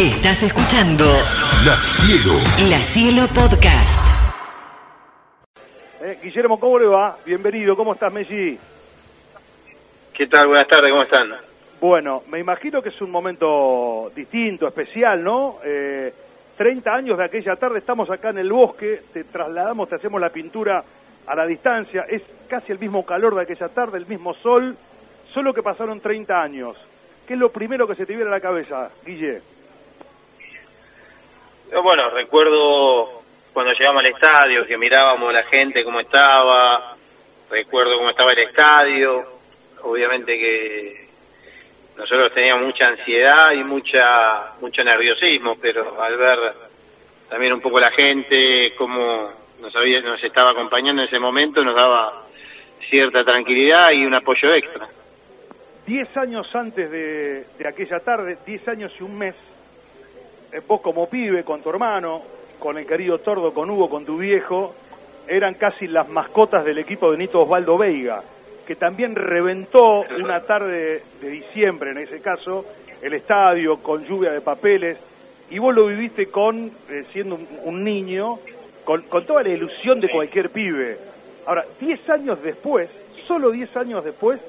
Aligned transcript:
Estás 0.00 0.42
escuchando 0.44 1.04
La 1.62 1.76
Cielo. 1.82 2.32
La 2.70 2.78
Cielo 2.78 3.28
Podcast. 3.34 4.00
Eh, 6.00 6.18
Guillermo, 6.22 6.58
¿cómo 6.58 6.78
le 6.78 6.86
va? 6.86 7.18
Bienvenido, 7.26 7.76
¿cómo 7.76 7.92
estás, 7.92 8.10
Messi? 8.10 8.58
¿Qué 10.14 10.26
tal? 10.26 10.46
Buenas 10.46 10.68
tardes, 10.68 10.90
¿cómo 10.90 11.02
están? 11.02 11.28
Bueno, 11.82 12.22
me 12.30 12.38
imagino 12.38 12.80
que 12.80 12.88
es 12.88 12.98
un 13.02 13.10
momento 13.10 14.10
distinto, 14.16 14.66
especial, 14.66 15.22
¿no? 15.22 15.58
Eh, 15.62 16.14
30 16.56 16.94
años 16.94 17.18
de 17.18 17.24
aquella 17.24 17.56
tarde, 17.56 17.80
estamos 17.80 18.08
acá 18.08 18.30
en 18.30 18.38
el 18.38 18.50
bosque, 18.50 19.02
te 19.12 19.24
trasladamos, 19.24 19.90
te 19.90 19.96
hacemos 19.96 20.18
la 20.18 20.30
pintura 20.30 20.82
a 21.26 21.34
la 21.34 21.44
distancia, 21.44 22.06
es 22.08 22.22
casi 22.48 22.72
el 22.72 22.78
mismo 22.78 23.04
calor 23.04 23.34
de 23.34 23.42
aquella 23.42 23.68
tarde, 23.68 23.98
el 23.98 24.06
mismo 24.06 24.32
sol, 24.32 24.74
solo 25.34 25.52
que 25.52 25.62
pasaron 25.62 26.00
30 26.00 26.40
años. 26.40 26.74
¿Qué 27.28 27.34
es 27.34 27.38
lo 27.38 27.52
primero 27.52 27.86
que 27.86 27.96
se 27.96 28.06
te 28.06 28.14
viene 28.14 28.30
a 28.30 28.32
la 28.32 28.40
cabeza, 28.40 28.88
Guille? 29.04 29.59
Bueno, 31.72 32.10
recuerdo 32.10 33.22
cuando 33.52 33.72
llegamos 33.72 34.00
al 34.00 34.10
estadio, 34.10 34.66
que 34.66 34.76
mirábamos 34.76 35.30
a 35.30 35.32
la 35.32 35.44
gente 35.44 35.84
cómo 35.84 36.00
estaba, 36.00 36.96
recuerdo 37.48 37.96
cómo 37.96 38.10
estaba 38.10 38.32
el 38.32 38.40
estadio, 38.40 39.24
obviamente 39.82 40.36
que 40.36 41.08
nosotros 41.96 42.34
teníamos 42.34 42.66
mucha 42.66 42.88
ansiedad 42.88 43.52
y 43.52 43.62
mucha 43.62 44.54
mucho 44.60 44.82
nerviosismo, 44.82 45.56
pero 45.62 46.02
al 46.02 46.16
ver 46.16 46.38
también 47.28 47.52
un 47.52 47.60
poco 47.60 47.78
la 47.78 47.92
gente, 47.92 48.74
cómo 48.76 49.30
nos, 49.60 49.74
había, 49.76 50.00
nos 50.00 50.22
estaba 50.24 50.50
acompañando 50.50 51.02
en 51.02 51.08
ese 51.08 51.20
momento, 51.20 51.62
nos 51.62 51.76
daba 51.76 52.24
cierta 52.88 53.24
tranquilidad 53.24 53.92
y 53.92 54.04
un 54.04 54.14
apoyo 54.14 54.52
extra. 54.54 54.88
Diez 55.86 56.14
años 56.16 56.52
antes 56.52 56.90
de, 56.90 57.46
de 57.56 57.68
aquella 57.68 58.00
tarde, 58.00 58.38
diez 58.44 58.66
años 58.66 58.92
y 58.98 59.04
un 59.04 59.16
mes, 59.16 59.36
vos 60.66 60.80
como 60.80 61.08
pibe, 61.08 61.44
con 61.44 61.62
tu 61.62 61.70
hermano, 61.70 62.22
con 62.58 62.78
el 62.78 62.86
querido 62.86 63.18
Tordo, 63.18 63.54
con 63.54 63.70
Hugo, 63.70 63.88
con 63.88 64.04
tu 64.04 64.18
viejo, 64.18 64.74
eran 65.26 65.54
casi 65.54 65.86
las 65.86 66.08
mascotas 66.08 66.64
del 66.64 66.78
equipo 66.78 67.10
de 67.10 67.18
Nito 67.18 67.40
Osvaldo 67.42 67.78
Veiga, 67.78 68.22
que 68.66 68.76
también 68.76 69.14
reventó 69.14 70.04
una 70.22 70.40
tarde 70.42 71.02
de 71.20 71.28
diciembre, 71.28 71.90
en 71.90 71.98
ese 71.98 72.20
caso, 72.20 72.64
el 73.00 73.14
estadio 73.14 73.78
con 73.78 74.04
lluvia 74.04 74.32
de 74.32 74.40
papeles, 74.40 74.98
y 75.50 75.58
vos 75.58 75.74
lo 75.74 75.86
viviste 75.86 76.26
con, 76.26 76.70
eh, 76.88 77.04
siendo 77.12 77.36
un, 77.36 77.48
un 77.64 77.84
niño, 77.84 78.38
con, 78.84 79.02
con 79.02 79.24
toda 79.24 79.42
la 79.42 79.48
ilusión 79.50 80.00
de 80.00 80.08
cualquier 80.08 80.50
pibe. 80.50 80.98
Ahora, 81.46 81.64
diez 81.80 82.08
años 82.08 82.42
después, 82.42 82.88
solo 83.26 83.50
diez 83.50 83.74
años 83.76 84.04
después, 84.04 84.40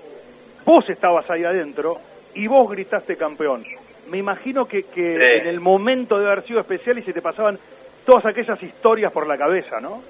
vos 0.66 0.88
estabas 0.90 1.30
ahí 1.30 1.44
adentro 1.44 1.98
y 2.36 2.48
vos 2.48 2.70
gritaste 2.70 3.16
campeón. 3.18 3.64
Me 4.08 4.18
imagino 4.18 4.68
que, 4.68 4.84
que 4.84 5.18
Sí. 5.18 5.40
en 5.42 5.48
el 5.48 5.60
momento 5.60 6.20
de 6.20 6.28
haber 6.30 6.44
sido 6.46 6.60
especial 6.60 6.98
y 7.00 7.04
se 7.04 7.14
te 7.14 7.22
pasaban 7.22 7.58
todas 8.06 8.26
aquellas 8.26 8.62
historias 8.62 9.12
por 9.12 9.28
la 9.28 9.38
cabeza, 9.38 9.80
¿no? 9.80 10.02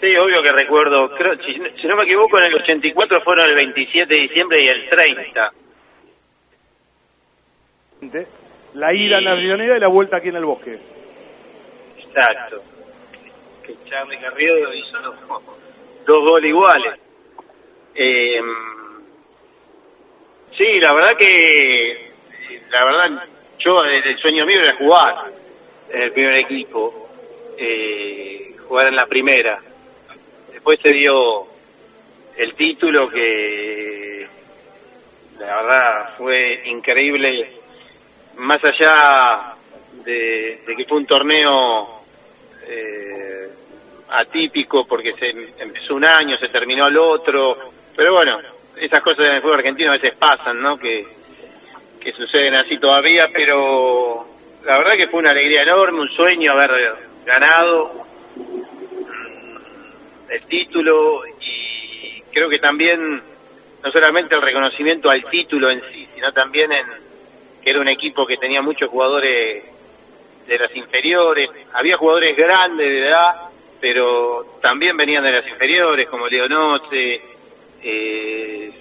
Sí, 0.00 0.16
obvio 0.16 0.42
que 0.42 0.50
recuerdo, 0.52 1.10
creo, 1.14 1.36
si, 1.44 1.54
si 1.80 1.86
no 1.86 1.96
me 1.96 2.04
equivoco, 2.04 2.38
en 2.38 2.44
el 2.46 2.54
84 2.56 3.20
fueron 3.22 3.48
el 3.48 3.54
27 3.54 4.12
de 4.12 4.20
diciembre 4.22 4.62
y 4.62 4.66
el 4.68 4.88
30. 4.88 5.52
La 8.74 8.92
ida 8.92 9.18
en 9.18 9.24
la 9.24 9.32
Avellaneda 9.32 9.76
y 9.76 9.80
la 9.80 9.88
vuelta 9.88 10.16
aquí 10.16 10.28
en 10.28 10.36
el 10.36 10.44
bosque. 10.44 10.78
Exacto. 11.98 12.62
Que 13.62 13.74
Charlie 13.88 14.18
Carrillo 14.18 14.72
hizo 14.72 14.98
dos, 15.02 15.14
dos 16.04 16.24
goles 16.24 16.48
iguales. 16.48 16.94
Eh, 17.94 18.40
sí, 20.56 20.80
la 20.80 20.92
verdad 20.92 21.16
que, 21.16 22.10
la 22.70 22.84
verdad, 22.84 23.24
yo 23.58 23.84
el, 23.84 24.06
el 24.06 24.18
sueño 24.18 24.46
mío 24.46 24.60
era 24.60 24.76
jugar 24.76 25.32
en 25.90 26.02
el 26.02 26.12
primer 26.12 26.36
equipo, 26.36 27.08
eh, 27.58 28.56
jugar 28.66 28.88
en 28.88 28.96
la 28.96 29.06
primera. 29.06 29.60
Después 30.52 30.78
se 30.82 30.92
dio 30.92 31.46
el 32.36 32.54
título 32.54 33.10
que, 33.10 34.26
la 35.38 35.62
verdad, 35.62 36.14
fue 36.16 36.62
increíble, 36.66 37.52
más 38.36 38.60
allá 38.64 39.54
de, 40.04 40.62
que 40.64 40.84
fue 40.86 40.98
un 40.98 41.06
torneo 41.06 42.02
eh, 42.66 43.48
atípico 44.08 44.86
porque 44.86 45.14
se 45.14 45.30
empezó 45.58 45.94
un 45.94 46.04
año, 46.04 46.36
se 46.38 46.48
terminó 46.48 46.84
al 46.86 46.96
otro, 46.96 47.58
pero 47.94 48.14
bueno, 48.14 48.40
esas 48.86 49.00
cosas 49.00 49.26
en 49.26 49.34
el 49.36 49.42
fútbol 49.42 49.58
argentino 49.58 49.90
a 49.90 49.98
veces 49.98 50.14
pasan, 50.18 50.60
¿no? 50.60 50.76
Que, 50.76 51.06
que 52.00 52.12
suceden 52.12 52.54
así 52.54 52.78
todavía, 52.78 53.28
pero 53.32 54.26
la 54.64 54.78
verdad 54.78 54.96
que 54.96 55.08
fue 55.08 55.20
una 55.20 55.30
alegría 55.30 55.62
enorme, 55.62 56.00
un 56.00 56.10
sueño 56.10 56.52
haber 56.52 56.94
ganado 57.24 58.06
mm, 58.36 59.56
el 60.30 60.42
título 60.46 61.22
y 61.40 62.22
creo 62.32 62.48
que 62.48 62.58
también 62.58 63.22
no 63.84 63.90
solamente 63.92 64.34
el 64.34 64.42
reconocimiento 64.42 65.10
al 65.10 65.24
título 65.30 65.70
en 65.70 65.80
sí, 65.92 66.08
sino 66.14 66.32
también 66.32 66.72
en 66.72 66.86
que 67.62 67.70
era 67.70 67.80
un 67.80 67.88
equipo 67.88 68.26
que 68.26 68.36
tenía 68.36 68.62
muchos 68.62 68.90
jugadores 68.90 69.64
de 70.46 70.58
las 70.58 70.74
inferiores, 70.74 71.48
había 71.72 71.96
jugadores 71.96 72.36
grandes 72.36 72.88
de 72.88 73.06
edad, 73.06 73.48
pero 73.80 74.58
también 74.60 74.96
venían 74.96 75.22
de 75.22 75.32
las 75.32 75.46
inferiores, 75.46 76.08
como 76.08 76.26
Leo 76.26 76.48
eh, 77.82 78.72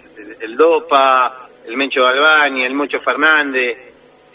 el 0.41 0.55
Dopa, 0.57 1.49
el 1.65 1.77
Mencho 1.77 2.03
Galvani, 2.03 2.63
el 2.63 2.73
Mocho 2.73 2.99
Fernández, 3.01 3.77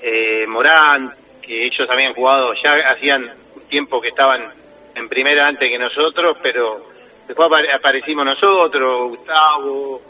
eh, 0.03 0.45
Morán, 0.47 1.13
que 1.43 1.67
ellos 1.67 1.89
habían 1.91 2.15
jugado, 2.15 2.53
ya 2.63 2.91
hacían 2.91 3.33
tiempo 3.69 4.01
que 4.01 4.09
estaban 4.09 4.53
en 4.95 5.09
primera 5.09 5.47
antes 5.47 5.69
que 5.69 5.79
nosotros, 5.79 6.37
pero 6.43 6.87
después 7.27 7.49
apare- 7.49 7.73
aparecimos 7.73 8.25
nosotros, 8.25 9.09
Gustavo, 9.11 10.03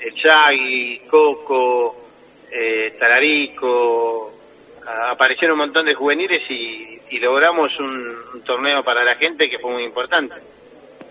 el 0.00 0.14
Yagui, 0.14 1.00
Coco, 1.10 1.96
eh, 2.50 2.96
Talarico, 2.98 4.32
a- 4.86 5.10
aparecieron 5.10 5.54
un 5.54 5.66
montón 5.66 5.86
de 5.86 5.94
juveniles 5.94 6.42
y, 6.50 6.86
logramos 7.20 7.76
un 7.80 8.42
torneo 8.44 8.84
para 8.84 9.02
la 9.02 9.16
gente 9.16 9.50
que 9.50 9.58
fue 9.58 9.72
muy 9.72 9.82
importante. 9.84 10.36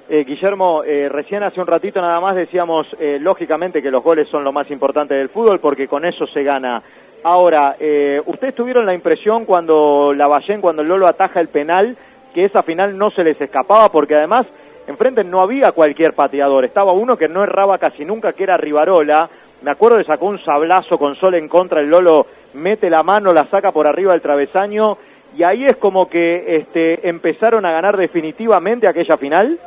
Eh, 0.09 0.23
Guillermo, 0.23 0.83
eh, 0.85 1.09
recién 1.09 1.43
hace 1.43 1.59
un 1.59 1.67
ratito 1.67 1.99
nada 1.99 2.21
más 2.21 2.33
decíamos, 2.33 2.87
eh, 2.97 3.17
lógicamente, 3.19 3.81
que 3.81 3.91
los 3.91 4.01
goles 4.01 4.29
son 4.29 4.41
lo 4.45 4.53
más 4.53 4.71
importante 4.71 5.13
del 5.13 5.27
fútbol 5.27 5.59
porque 5.59 5.89
con 5.89 6.05
eso 6.05 6.25
se 6.27 6.43
gana. 6.43 6.81
Ahora, 7.23 7.75
eh, 7.77 8.21
¿ustedes 8.25 8.55
tuvieron 8.55 8.85
la 8.85 8.93
impresión 8.93 9.43
cuando 9.43 10.13
Lavallén, 10.15 10.61
cuando 10.61 10.81
Lolo 10.81 11.07
ataja 11.07 11.41
el 11.41 11.49
penal, 11.49 11.97
que 12.33 12.45
esa 12.45 12.63
final 12.63 12.97
no 12.97 13.11
se 13.11 13.25
les 13.25 13.41
escapaba? 13.41 13.91
Porque 13.91 14.15
además, 14.15 14.45
enfrente 14.87 15.25
no 15.25 15.41
había 15.41 15.73
cualquier 15.73 16.13
pateador, 16.13 16.63
estaba 16.63 16.93
uno 16.93 17.17
que 17.17 17.27
no 17.27 17.43
erraba 17.43 17.77
casi 17.77 18.05
nunca, 18.05 18.31
que 18.31 18.43
era 18.43 18.55
Rivarola. 18.55 19.29
Me 19.61 19.71
acuerdo 19.71 19.97
que 19.97 20.05
sacó 20.05 20.27
un 20.27 20.41
sablazo 20.45 20.97
con 20.97 21.15
sol 21.15 21.35
en 21.35 21.49
contra, 21.49 21.81
el 21.81 21.89
Lolo 21.89 22.27
mete 22.53 22.89
la 22.89 23.03
mano, 23.03 23.33
la 23.33 23.49
saca 23.49 23.73
por 23.73 23.87
arriba 23.87 24.13
del 24.13 24.21
travesaño, 24.21 24.97
y 25.35 25.43
ahí 25.43 25.65
es 25.65 25.75
como 25.75 26.07
que 26.07 26.55
este, 26.55 27.09
empezaron 27.09 27.65
a 27.65 27.71
ganar 27.71 27.97
definitivamente 27.97 28.87
aquella 28.87 29.17
final. 29.17 29.59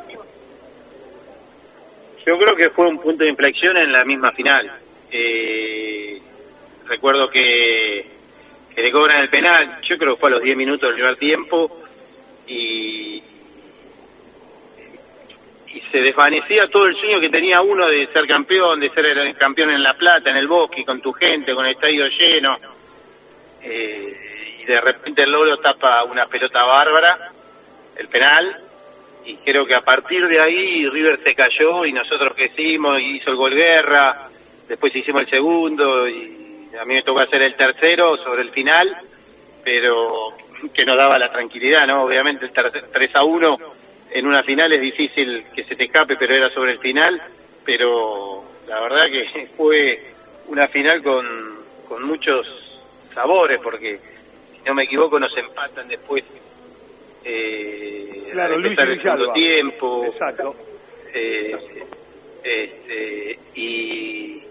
Yo 2.25 2.37
creo 2.37 2.55
que 2.55 2.69
fue 2.69 2.87
un 2.87 2.99
punto 2.99 3.23
de 3.23 3.29
inflexión 3.29 3.77
en 3.77 3.91
la 3.91 4.05
misma 4.05 4.31
final. 4.31 4.71
Eh, 5.11 6.21
recuerdo 6.85 7.29
que, 7.29 8.05
que 8.75 8.81
le 8.81 8.91
cobran 8.91 9.21
el 9.21 9.29
penal, 9.29 9.81
yo 9.81 9.97
creo 9.97 10.15
que 10.15 10.19
fue 10.19 10.29
a 10.29 10.33
los 10.33 10.43
10 10.43 10.55
minutos 10.55 10.89
del 10.89 10.95
primer 10.95 11.15
tiempo, 11.17 11.81
y, 12.47 13.23
y 15.67 15.81
se 15.91 15.97
desvanecía 15.99 16.67
todo 16.67 16.85
el 16.85 16.95
sueño 16.95 17.19
que 17.19 17.29
tenía 17.29 17.61
uno 17.61 17.87
de 17.87 18.07
ser 18.13 18.27
campeón, 18.27 18.79
de 18.79 18.89
ser 18.91 19.05
el 19.05 19.35
campeón 19.35 19.71
en 19.71 19.81
La 19.81 19.95
Plata, 19.95 20.29
en 20.29 20.37
el 20.37 20.47
bosque, 20.47 20.85
con 20.85 21.01
tu 21.01 21.11
gente, 21.13 21.55
con 21.55 21.65
el 21.65 21.73
estadio 21.73 22.07
lleno. 22.07 22.57
Eh, 23.63 24.59
y 24.61 24.65
de 24.65 24.81
repente 24.81 25.23
el 25.23 25.31
Lolo 25.31 25.57
tapa 25.57 26.03
una 26.03 26.27
pelota 26.27 26.63
bárbara, 26.63 27.31
el 27.95 28.07
penal, 28.09 28.70
y 29.25 29.35
creo 29.37 29.65
que 29.65 29.75
a 29.75 29.81
partir 29.81 30.27
de 30.27 30.39
ahí 30.39 30.87
River 30.89 31.19
se 31.23 31.35
cayó 31.35 31.85
y 31.85 31.93
nosotros 31.93 32.33
crecimos 32.35 32.99
y 32.99 33.17
hizo 33.17 33.29
el 33.31 33.35
gol 33.35 33.53
guerra, 33.53 34.29
después 34.67 34.95
hicimos 34.95 35.23
el 35.23 35.29
segundo 35.29 36.07
y 36.07 36.69
a 36.79 36.85
mí 36.85 36.95
me 36.95 37.03
tocó 37.03 37.19
hacer 37.19 37.41
el 37.41 37.55
tercero 37.55 38.17
sobre 38.17 38.41
el 38.43 38.51
final, 38.51 38.97
pero 39.63 40.29
que 40.73 40.85
nos 40.85 40.97
daba 40.97 41.19
la 41.19 41.31
tranquilidad, 41.31 41.85
¿no? 41.87 42.03
Obviamente 42.03 42.45
el 42.45 42.51
ter- 42.51 42.89
3 42.91 43.15
a 43.15 43.23
1 43.23 43.57
en 44.11 44.27
una 44.27 44.43
final 44.43 44.71
es 44.73 44.81
difícil 44.81 45.45
que 45.55 45.63
se 45.63 45.75
te 45.75 45.85
escape, 45.85 46.15
pero 46.17 46.33
era 46.35 46.49
sobre 46.51 46.71
el 46.73 46.79
final, 46.79 47.21
pero 47.65 48.43
la 48.67 48.79
verdad 48.81 49.05
que 49.07 49.47
fue 49.57 50.03
una 50.47 50.67
final 50.67 51.01
con, 51.03 51.25
con 51.87 52.03
muchos 52.03 52.45
sabores, 53.13 53.59
porque 53.61 53.99
si 54.55 54.61
no 54.67 54.73
me 54.73 54.83
equivoco 54.83 55.19
nos 55.19 55.35
empatan 55.37 55.87
después 55.87 56.23
eh, 57.23 58.00
Claro, 58.31 58.57
Luis 58.57 58.77
el 58.77 59.01
segundo 59.01 59.33
tiempo 59.33 60.05
Exacto. 60.05 60.55
eh, 61.13 61.55
este, 62.43 63.39
y, 63.55 64.43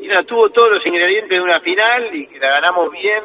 y 0.00 0.08
tuvo 0.26 0.50
todos 0.50 0.72
los 0.72 0.86
ingredientes 0.86 1.30
de 1.30 1.40
una 1.40 1.60
final 1.60 2.14
y 2.14 2.26
la 2.38 2.50
ganamos 2.50 2.90
bien, 2.90 3.22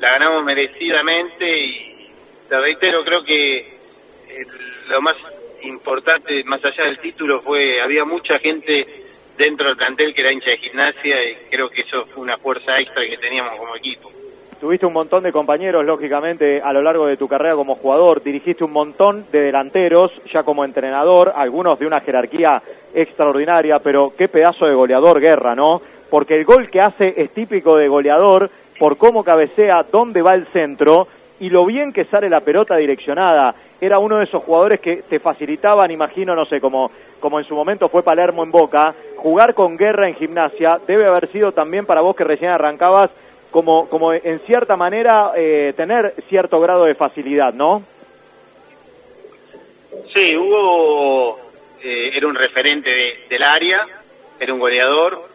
la 0.00 0.10
ganamos 0.12 0.44
merecidamente 0.44 1.58
y 1.58 2.10
te 2.48 2.60
reitero, 2.60 3.04
creo 3.04 3.24
que 3.24 3.58
eh, 3.58 4.46
lo 4.88 5.00
más 5.02 5.16
importante, 5.62 6.42
más 6.44 6.64
allá 6.64 6.84
del 6.84 6.98
título, 6.98 7.42
fue 7.42 7.80
había 7.80 8.04
mucha 8.04 8.38
gente 8.38 9.04
dentro 9.36 9.68
del 9.68 9.76
plantel 9.76 10.14
que 10.14 10.20
era 10.22 10.32
hincha 10.32 10.50
de 10.50 10.58
gimnasia 10.58 11.24
y 11.30 11.34
creo 11.50 11.68
que 11.68 11.82
eso 11.82 12.06
fue 12.06 12.22
una 12.22 12.38
fuerza 12.38 12.78
extra 12.80 13.06
que 13.06 13.18
teníamos 13.18 13.56
como 13.58 13.76
equipo. 13.76 14.10
Tuviste 14.60 14.86
un 14.86 14.94
montón 14.94 15.22
de 15.22 15.32
compañeros, 15.32 15.84
lógicamente, 15.84 16.62
a 16.62 16.72
lo 16.72 16.80
largo 16.80 17.06
de 17.06 17.18
tu 17.18 17.28
carrera 17.28 17.54
como 17.54 17.74
jugador. 17.74 18.22
Dirigiste 18.22 18.64
un 18.64 18.72
montón 18.72 19.26
de 19.30 19.40
delanteros, 19.40 20.10
ya 20.32 20.44
como 20.44 20.64
entrenador, 20.64 21.30
algunos 21.36 21.78
de 21.78 21.86
una 21.86 22.00
jerarquía 22.00 22.62
extraordinaria, 22.94 23.80
pero 23.80 24.14
qué 24.16 24.28
pedazo 24.28 24.64
de 24.64 24.74
goleador 24.74 25.20
Guerra, 25.20 25.54
¿no? 25.54 25.82
Porque 26.08 26.36
el 26.36 26.46
gol 26.46 26.70
que 26.70 26.80
hace 26.80 27.12
es 27.18 27.34
típico 27.34 27.76
de 27.76 27.88
goleador, 27.88 28.50
por 28.78 28.96
cómo 28.96 29.22
cabecea, 29.22 29.84
dónde 29.92 30.22
va 30.22 30.34
el 30.34 30.46
centro 30.46 31.06
y 31.38 31.50
lo 31.50 31.66
bien 31.66 31.92
que 31.92 32.06
sale 32.06 32.30
la 32.30 32.40
pelota 32.40 32.76
direccionada. 32.76 33.54
Era 33.78 33.98
uno 33.98 34.16
de 34.16 34.24
esos 34.24 34.42
jugadores 34.42 34.80
que 34.80 35.02
te 35.02 35.20
facilitaban, 35.20 35.90
imagino, 35.90 36.34
no 36.34 36.46
sé, 36.46 36.62
como, 36.62 36.90
como 37.20 37.38
en 37.38 37.44
su 37.44 37.54
momento 37.54 37.90
fue 37.90 38.02
Palermo 38.02 38.42
en 38.42 38.50
Boca, 38.50 38.94
jugar 39.16 39.52
con 39.52 39.76
guerra 39.76 40.08
en 40.08 40.14
gimnasia 40.14 40.80
debe 40.86 41.04
haber 41.04 41.30
sido 41.30 41.52
también 41.52 41.84
para 41.84 42.00
vos 42.00 42.16
que 42.16 42.24
recién 42.24 42.50
arrancabas 42.50 43.10
como, 43.50 43.88
como 43.88 44.12
en 44.12 44.40
cierta 44.40 44.76
manera 44.76 45.32
eh, 45.36 45.72
tener 45.76 46.14
cierto 46.28 46.60
grado 46.60 46.84
de 46.84 46.94
facilidad, 46.94 47.52
¿no? 47.54 47.82
Sí, 50.12 50.36
Hugo 50.36 51.40
eh, 51.82 52.10
era 52.14 52.26
un 52.26 52.34
referente 52.34 52.90
del 53.28 53.42
área, 53.42 53.86
era 54.38 54.52
un 54.52 54.58
goleador. 54.58 55.28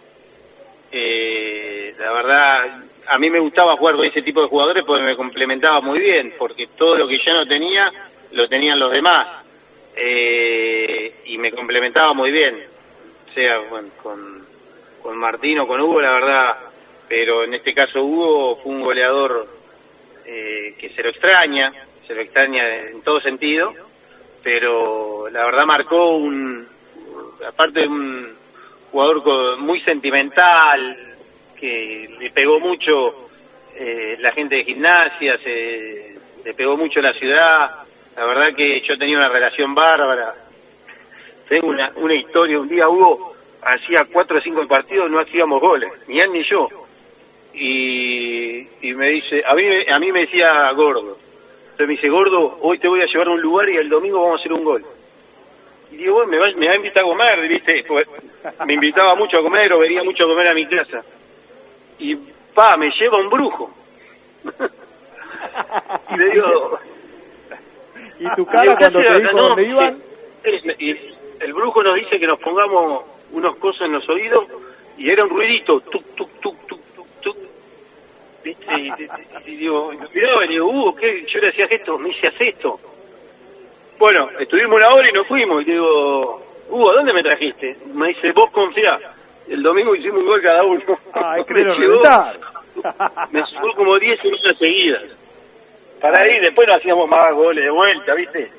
Eh, 0.92 1.96
la 1.98 2.12
verdad, 2.12 2.84
a 3.08 3.18
mí 3.18 3.30
me 3.30 3.40
gustaba 3.40 3.78
jugar 3.78 3.96
con 3.96 4.06
ese 4.06 4.22
tipo 4.22 4.42
de 4.42 4.48
jugadores 4.48 4.84
porque 4.86 5.04
me 5.04 5.16
complementaba 5.16 5.82
muy 5.82 6.00
bien, 6.00 6.34
porque 6.38 6.68
todo 6.78 6.96
lo 6.96 7.08
que 7.08 7.20
yo 7.20 7.34
no 7.34 7.48
tenía, 7.48 7.92
lo 8.32 8.48
tenían 8.48 8.80
los 8.80 8.92
demás. 8.92 9.28
y 11.26 11.38
me 11.38 11.52
complementaba 11.52 12.14
muy 12.14 12.32
bien, 12.32 12.64
sea 13.34 13.62
con, 13.70 14.46
con 15.02 15.18
Martín 15.18 15.60
o 15.60 15.68
con 15.68 15.82
Hugo, 15.82 16.02
la 16.02 16.12
verdad 16.12 16.71
pero 17.12 17.44
en 17.44 17.54
este 17.54 17.74
caso 17.74 18.02
Hugo 18.02 18.56
fue 18.64 18.72
un 18.72 18.84
goleador 18.84 19.46
eh, 20.26 20.76
que 20.80 20.92
se 20.92 21.04
lo 21.04 21.10
extraña, 21.10 21.74
se 22.08 22.16
lo 22.16 22.22
extraña 22.22 22.86
en 22.90 23.02
todo 23.02 23.20
sentido, 23.20 23.74
pero 24.42 25.28
la 25.30 25.44
verdad 25.44 25.66
marcó 25.66 26.16
un, 26.16 26.66
aparte 27.46 27.82
de 27.82 27.88
un 27.90 28.34
jugador 28.94 29.58
muy 29.60 29.82
sentimental, 29.82 31.18
que 31.60 32.16
le 32.18 32.32
pegó 32.32 32.62
mucho 32.62 33.30
eh, 33.76 34.16
la 34.22 34.32
gente 34.32 34.56
de 34.56 34.64
gimnasia, 34.64 35.38
se, 35.40 36.16
le 36.46 36.54
pegó 36.54 36.78
mucho 36.78 37.02
la 37.02 37.12
ciudad, 37.12 37.72
la 38.16 38.26
verdad 38.26 38.56
que 38.56 38.80
yo 38.88 38.98
tenía 38.98 39.18
una 39.18 39.28
relación 39.28 39.76
bárbara, 39.76 40.34
tengo 41.50 41.68
una, 41.68 41.92
una 41.98 42.16
historia, 42.16 42.58
un 42.58 42.70
día 42.70 42.88
Hugo 42.88 43.36
hacía 43.64 44.06
cuatro 44.06 44.38
o 44.38 44.42
cinco 44.42 44.66
partidos 44.66 45.12
no 45.12 45.20
hacíamos 45.20 45.60
goles, 45.60 45.92
ni 46.08 46.22
él 46.22 46.32
ni 46.32 46.46
yo 46.46 46.70
y, 47.54 48.68
y 48.82 48.94
me 48.94 49.08
dice, 49.08 49.44
a 49.46 49.54
mí, 49.56 49.64
a 49.92 50.00
mí 50.00 50.12
me 50.12 50.22
decía 50.22 50.72
gordo. 50.72 51.18
Entonces 51.64 51.88
me 51.88 51.94
dice, 51.94 52.10
gordo, 52.10 52.58
hoy 52.62 52.80
te 52.80 52.88
voy 52.88 53.02
a 53.02 53.06
llevar 53.06 53.28
a 53.28 53.32
un 53.32 53.42
lugar 53.42 53.70
y 53.70 53.78
el 53.78 53.90
domingo 53.90 54.22
vamos 54.22 54.40
a 54.40 54.42
hacer 54.42 54.54
un 54.54 54.64
gol. 54.64 54.86
Y 55.92 55.98
digo, 55.98 56.14
bueno, 56.16 56.32
me 56.32 56.38
va, 56.38 56.48
me 56.56 56.68
va 56.68 56.74
a 56.74 56.78
invitar 56.78 57.04
a 57.04 57.08
comer, 57.08 57.48
¿viste? 57.48 57.84
Pues, 57.88 58.08
me 58.66 58.74
invitaba 58.74 59.16
mucho 59.16 59.40
a 59.40 59.44
comer 59.44 59.74
o 59.74 59.80
venía 59.80 60.04
mucho 60.04 60.24
a 60.24 60.28
comer 60.28 60.48
a 60.48 60.54
mi 60.54 60.66
casa. 60.68 61.04
Y, 62.00 62.16
pa, 62.54 62.78
me 62.78 62.92
lleva 62.92 63.18
un 63.18 63.30
brujo. 63.30 63.74
y 66.12 66.18
le 66.18 66.30
digo... 66.30 66.80
¿Y 68.20 68.36
tu 68.36 68.46
cara 68.46 68.76
cuando 68.78 69.00
te 69.00 69.20
dijo 69.20 69.36
dónde 69.36 69.64
iban? 69.64 69.98
Y 70.78 70.92
el 71.40 71.54
brujo 71.54 71.82
nos 71.82 71.96
dice 71.96 72.20
que 72.20 72.28
nos 72.28 72.40
pongamos 72.40 73.04
unos 73.32 73.56
cosas 73.56 73.88
en 73.88 73.94
los 73.94 74.08
oídos 74.10 74.46
y 74.98 75.10
era 75.10 75.24
un 75.24 75.32
ruidito, 75.32 75.80
tuk, 75.82 76.04
tuk, 76.16 76.30
tuk, 76.40 76.81
¿viste? 78.44 78.66
Y, 79.46 79.56
digo, 79.58 79.92
mirá, 80.14 80.40
digo, 80.48 80.68
Hugo, 80.68 80.96
¿qué? 80.96 81.26
Yo 81.28 81.40
le 81.40 81.50
hacía 81.50 81.66
esto, 81.66 81.98
me 81.98 82.10
dice, 82.10 82.28
haz 82.28 82.36
esto. 82.40 82.80
Bueno, 84.00 84.30
estuvimos 84.40 84.78
una 84.78 84.90
hora 84.90 85.10
y 85.10 85.14
nos 85.14 85.28
fuimos. 85.28 85.62
Y 85.62 85.66
digo, 85.72 86.42
Hugo, 86.70 86.94
¿dónde 86.94 87.14
me 87.14 87.22
trajiste? 87.22 87.78
Me 87.94 88.10
dice, 88.10 88.32
vos 88.32 88.50
confía. 88.52 89.00
El 89.48 89.62
domingo 89.62 89.96
hicimos 89.96 90.22
un 90.22 90.28
gol 90.28 90.42
cada 90.42 90.64
uno. 90.64 90.82
Me, 91.46 91.64
llevó, 91.64 92.02
me 93.32 93.46
subió 93.46 93.74
como 93.76 94.00
10 94.00 94.24
minutos 94.24 94.58
seguidas. 94.58 95.04
Para 96.00 96.22
ahí 96.22 96.40
después 96.40 96.68
no 96.68 96.76
hacíamos 96.76 97.08
más 97.08 97.34
goles 97.34 97.64
de 97.64 97.70
vuelta, 97.70 98.16
¿viste? 98.16 98.52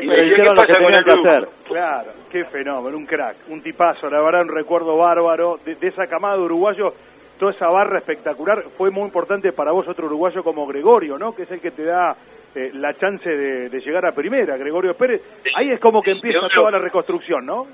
Y 0.00 0.06
me 0.06 0.16
decía, 0.16 0.44
¿qué 0.44 0.50
pasa 0.50 0.82
con 0.82 0.94
el 0.94 1.04
que 1.04 1.10
hacer? 1.12 1.48
Claro, 1.64 2.10
qué 2.30 2.44
fenómeno, 2.46 2.96
un 2.96 3.06
crack, 3.06 3.36
un 3.48 3.62
tipazo, 3.62 4.08
la 4.10 4.20
verdad 4.20 4.42
un 4.42 4.48
recuerdo 4.48 4.96
bárbaro 4.96 5.60
de, 5.64 5.74
de 5.74 5.88
esa 5.88 6.06
camada 6.06 6.36
de 6.36 6.42
uruguayos 6.42 6.94
toda 7.38 7.52
esa 7.52 7.68
barra 7.68 7.98
espectacular. 7.98 8.64
Fue 8.76 8.90
muy 8.90 9.04
importante 9.04 9.52
para 9.52 9.72
vos 9.72 9.88
otro 9.88 10.06
uruguayo 10.06 10.42
como 10.44 10.66
Gregorio, 10.66 11.18
¿no? 11.18 11.34
Que 11.34 11.44
es 11.44 11.50
el 11.50 11.60
que 11.60 11.70
te 11.70 11.84
da 11.84 12.16
eh, 12.54 12.70
la 12.74 12.94
chance 12.98 13.28
de, 13.28 13.80
llegar 13.80 14.04
a 14.06 14.12
primera, 14.12 14.56
Gregorio 14.56 14.94
Pérez. 14.94 15.22
Ahí 15.54 15.70
es 15.70 15.80
como 15.80 16.02
que 16.02 16.12
empieza 16.12 16.48
toda 16.54 16.72
la 16.72 16.78
reconstrucción, 16.78 17.46
¿no? 17.46 17.66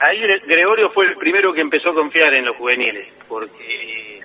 Ahí 0.00 0.20
Gregorio 0.46 0.90
fue 0.90 1.06
el 1.06 1.16
primero 1.16 1.52
que 1.52 1.60
empezó 1.60 1.90
a 1.90 1.94
confiar 1.94 2.32
en 2.34 2.44
los 2.44 2.56
juveniles, 2.56 3.08
porque 3.26 4.20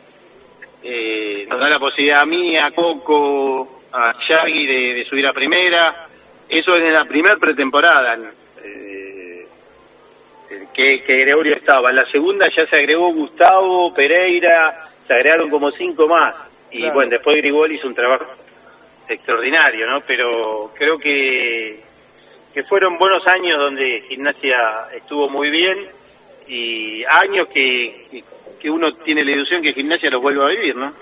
eh, 0.83 1.47
nos 1.50 1.59
da 1.59 1.69
la 1.69 1.79
posibilidad 1.79 2.21
a 2.21 2.25
mí, 2.25 2.55
a 2.57 2.71
Coco, 2.71 3.81
a 3.91 4.13
Shaggy 4.27 4.67
de, 4.67 5.05
subir 5.09 5.25
a 5.25 5.33
primera. 5.33 6.07
Eso 6.47 6.73
es 6.73 6.81
en 6.81 6.94
la 6.94 7.05
primera 7.05 7.38
pretemporada 7.38 8.17
que, 10.73 10.97
Gregorio 11.05 11.55
estaba. 11.55 11.89
En 11.89 11.97
la 11.97 12.05
segunda 12.09 12.47
ya 12.55 12.65
se 12.67 12.75
agregó 12.75 13.13
Gustavo, 13.13 13.94
Pereira, 13.94 14.89
se 15.07 15.13
agregaron 15.13 15.50
como 15.50 15.71
cinco 15.71 16.07
más. 16.07 16.35
Y 16.71 16.89
bueno, 16.89 17.11
después 17.11 17.38
Grigol 17.38 17.71
hizo 17.71 17.88
un 17.88 17.95
trabajo 17.95 18.25
extraordinario, 19.07 19.88
¿no? 19.88 20.01
Pero 20.01 20.71
creo 20.75 20.97
que, 20.97 21.79
que 22.53 22.63
fueron 22.63 22.97
buenos 22.97 23.25
años 23.27 23.59
donde 23.59 24.05
Gimnasia 24.09 24.88
estuvo 24.95 25.29
muy 25.29 25.51
bien 25.51 25.88
y 26.47 27.03
años 27.05 27.47
que, 27.47 28.23
que 28.59 28.69
uno 28.69 28.94
tiene 28.95 29.23
la 29.23 29.31
ilusión 29.31 29.61
que 29.61 29.73
Gimnasia 29.73 30.09
los 30.09 30.21
vuelva 30.21 30.45
a 30.45 30.50
vivir, 30.50 30.75
¿no? 30.75 30.94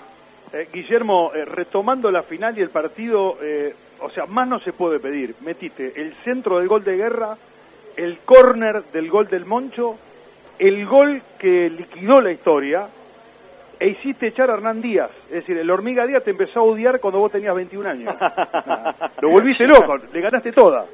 Eh, 0.53 0.67
Guillermo, 0.73 1.31
eh, 1.33 1.45
retomando 1.45 2.11
la 2.11 2.23
final 2.23 2.57
y 2.57 2.61
el 2.61 2.69
partido, 2.69 3.37
eh, 3.41 3.73
o 4.01 4.09
sea, 4.09 4.25
más 4.25 4.47
no 4.47 4.59
se 4.59 4.73
puede 4.73 4.99
pedir. 4.99 5.35
Metiste 5.41 5.93
el 5.95 6.13
centro 6.25 6.59
del 6.59 6.67
gol 6.67 6.83
de 6.83 6.97
guerra, 6.97 7.37
el 8.01 8.17
córner 8.25 8.83
del 8.91 9.09
gol 9.09 9.27
del 9.27 9.45
Moncho, 9.45 9.97
el 10.57 10.85
gol 10.87 11.21
que 11.37 11.69
liquidó 11.69 12.19
la 12.19 12.31
historia, 12.31 12.87
e 13.79 13.89
hiciste 13.89 14.27
echar 14.27 14.49
a 14.49 14.53
Hernán 14.53 14.81
Díaz. 14.81 15.11
Es 15.25 15.41
decir, 15.41 15.57
el 15.57 15.69
Hormiga 15.69 16.05
Díaz 16.07 16.23
te 16.23 16.31
empezó 16.31 16.59
a 16.59 16.63
odiar 16.63 16.99
cuando 16.99 17.19
vos 17.19 17.31
tenías 17.31 17.55
21 17.55 17.89
años. 17.89 18.15
Lo 19.21 19.29
volviste 19.29 19.67
loco, 19.67 19.97
le 20.11 20.21
ganaste 20.21 20.51
toda. 20.51 20.85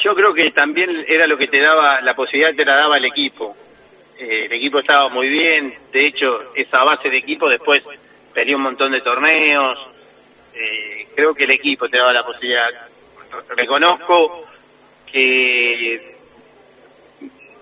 Yo 0.00 0.14
creo 0.14 0.32
que 0.32 0.50
también 0.52 1.04
era 1.08 1.26
lo 1.26 1.36
que 1.36 1.48
te 1.48 1.58
daba, 1.58 2.00
la 2.02 2.14
posibilidad 2.14 2.54
te 2.54 2.64
la 2.64 2.76
daba 2.76 2.98
el 2.98 3.04
equipo. 3.04 3.56
Eh, 4.16 4.44
el 4.44 4.52
equipo 4.52 4.78
estaba 4.78 5.08
muy 5.08 5.28
bien, 5.28 5.74
de 5.92 6.06
hecho, 6.06 6.54
esa 6.54 6.84
base 6.84 7.10
de 7.10 7.18
equipo 7.18 7.48
después 7.48 7.82
peleó 8.32 8.56
un 8.56 8.62
montón 8.62 8.92
de 8.92 9.00
torneos. 9.00 9.76
Eh, 10.54 11.08
creo 11.16 11.34
que 11.34 11.44
el 11.44 11.50
equipo 11.50 11.88
te 11.88 11.98
daba 11.98 12.12
la 12.12 12.24
posibilidad. 12.24 12.68
Reconozco 13.56 14.47
que 15.10 16.16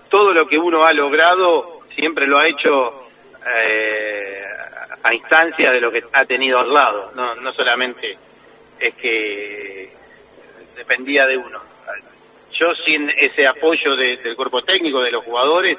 todo 0.09 0.33
lo 0.33 0.47
que 0.47 0.57
uno 0.57 0.85
ha 0.85 0.93
logrado 0.93 1.81
siempre 1.95 2.27
lo 2.27 2.37
ha 2.37 2.47
hecho 2.47 3.07
eh, 3.45 4.43
a 5.03 5.13
instancia 5.13 5.71
de 5.71 5.81
lo 5.81 5.91
que 5.91 6.03
ha 6.13 6.25
tenido 6.25 6.59
al 6.59 6.73
lado, 6.73 7.11
no, 7.15 7.35
no 7.35 7.53
solamente 7.53 8.17
es 8.79 8.93
que 8.95 9.89
dependía 10.75 11.25
de 11.25 11.37
uno. 11.37 11.59
Yo 12.53 12.73
sin 12.85 13.09
ese 13.09 13.45
apoyo 13.45 13.95
del 13.95 14.35
cuerpo 14.35 14.63
técnico, 14.63 15.01
de 15.01 15.11
los 15.11 15.23
jugadores, 15.23 15.77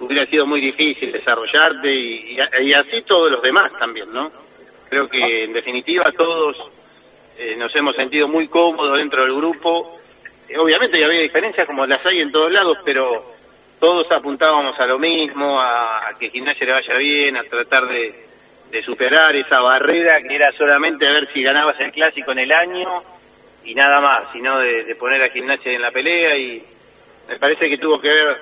hubiera 0.00 0.26
sido 0.26 0.46
muy 0.46 0.60
difícil 0.60 1.12
desarrollarte 1.12 1.92
y, 1.92 2.36
y, 2.62 2.72
así 2.72 3.02
todos 3.02 3.30
los 3.30 3.42
demás 3.42 3.70
también, 3.78 4.12
¿no? 4.12 4.32
Creo 4.88 5.08
que 5.08 5.44
en 5.44 5.52
definitiva 5.52 6.10
todos 6.12 6.56
eh, 7.38 7.54
nos 7.56 7.74
hemos 7.76 7.94
sentido 7.94 8.26
muy 8.26 8.48
cómodos 8.48 8.98
dentro 8.98 9.22
del 9.22 9.34
grupo 9.34 10.00
obviamente 10.58 10.98
ya 10.98 11.06
había 11.06 11.20
diferencias 11.20 11.66
como 11.66 11.86
las 11.86 12.04
hay 12.04 12.20
en 12.20 12.32
todos 12.32 12.50
lados, 12.52 12.78
pero 12.84 13.34
todos 13.78 14.10
apuntábamos 14.12 14.78
a 14.78 14.86
lo 14.86 14.98
mismo, 14.98 15.60
a, 15.60 16.14
que 16.18 16.30
Gimnasia 16.30 16.66
le 16.66 16.72
vaya 16.72 16.96
bien, 16.96 17.36
a 17.36 17.44
tratar 17.44 17.88
de, 17.88 18.28
superar 18.84 19.34
esa 19.34 19.60
barrera 19.60 20.22
que 20.22 20.34
era 20.34 20.52
solamente 20.52 21.06
a 21.06 21.10
ver 21.12 21.28
si 21.32 21.42
ganabas 21.42 21.78
el 21.80 21.90
clásico 21.90 22.30
en 22.30 22.38
el 22.38 22.52
año 22.52 23.02
y 23.64 23.74
nada 23.74 24.00
más, 24.00 24.32
sino 24.32 24.58
de, 24.60 24.94
poner 24.94 25.22
a 25.22 25.30
Gimnasia 25.30 25.72
en 25.72 25.82
la 25.82 25.90
pelea 25.90 26.36
y 26.36 26.62
me 27.28 27.36
parece 27.38 27.68
que 27.68 27.78
tuvo 27.78 28.00
que 28.00 28.08
ver 28.08 28.36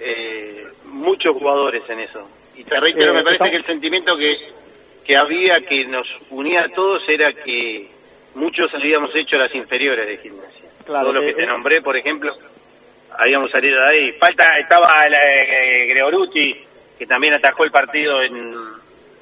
eh, 0.00 0.66
muchos 0.84 1.34
jugadores 1.36 1.82
en 1.88 2.00
eso. 2.00 2.28
Y 2.54 2.64
te 2.64 2.78
reitero, 2.78 3.12
Eh, 3.12 3.14
me 3.14 3.24
parece 3.24 3.50
que 3.50 3.56
el 3.56 3.66
sentimiento 3.66 4.16
que, 4.16 4.36
que 5.04 5.16
había, 5.16 5.60
que 5.60 5.86
nos 5.86 6.06
unía 6.30 6.64
a 6.64 6.68
todos, 6.68 7.02
era 7.08 7.32
que 7.32 7.88
muchos 8.34 8.72
habíamos 8.74 9.14
hecho 9.14 9.36
las 9.36 9.54
inferiores 9.54 10.06
de 10.06 10.18
gimnasia. 10.18 10.65
Claro, 10.86 11.02
Todos 11.10 11.14
los 11.16 11.24
eh, 11.24 11.26
que 11.26 11.34
te 11.34 11.42
eh. 11.42 11.46
nombré, 11.46 11.82
por 11.82 11.96
ejemplo, 11.96 12.32
habíamos 13.18 13.50
salido 13.50 13.80
de 13.80 13.88
ahí. 13.88 14.12
Falta, 14.12 14.58
estaba 14.58 15.06
el, 15.06 15.14
eh, 15.14 15.86
Gregorucci, 15.88 16.64
que 16.98 17.06
también 17.06 17.34
atajó 17.34 17.64
el 17.64 17.70
partido 17.72 18.22
en 18.22 18.54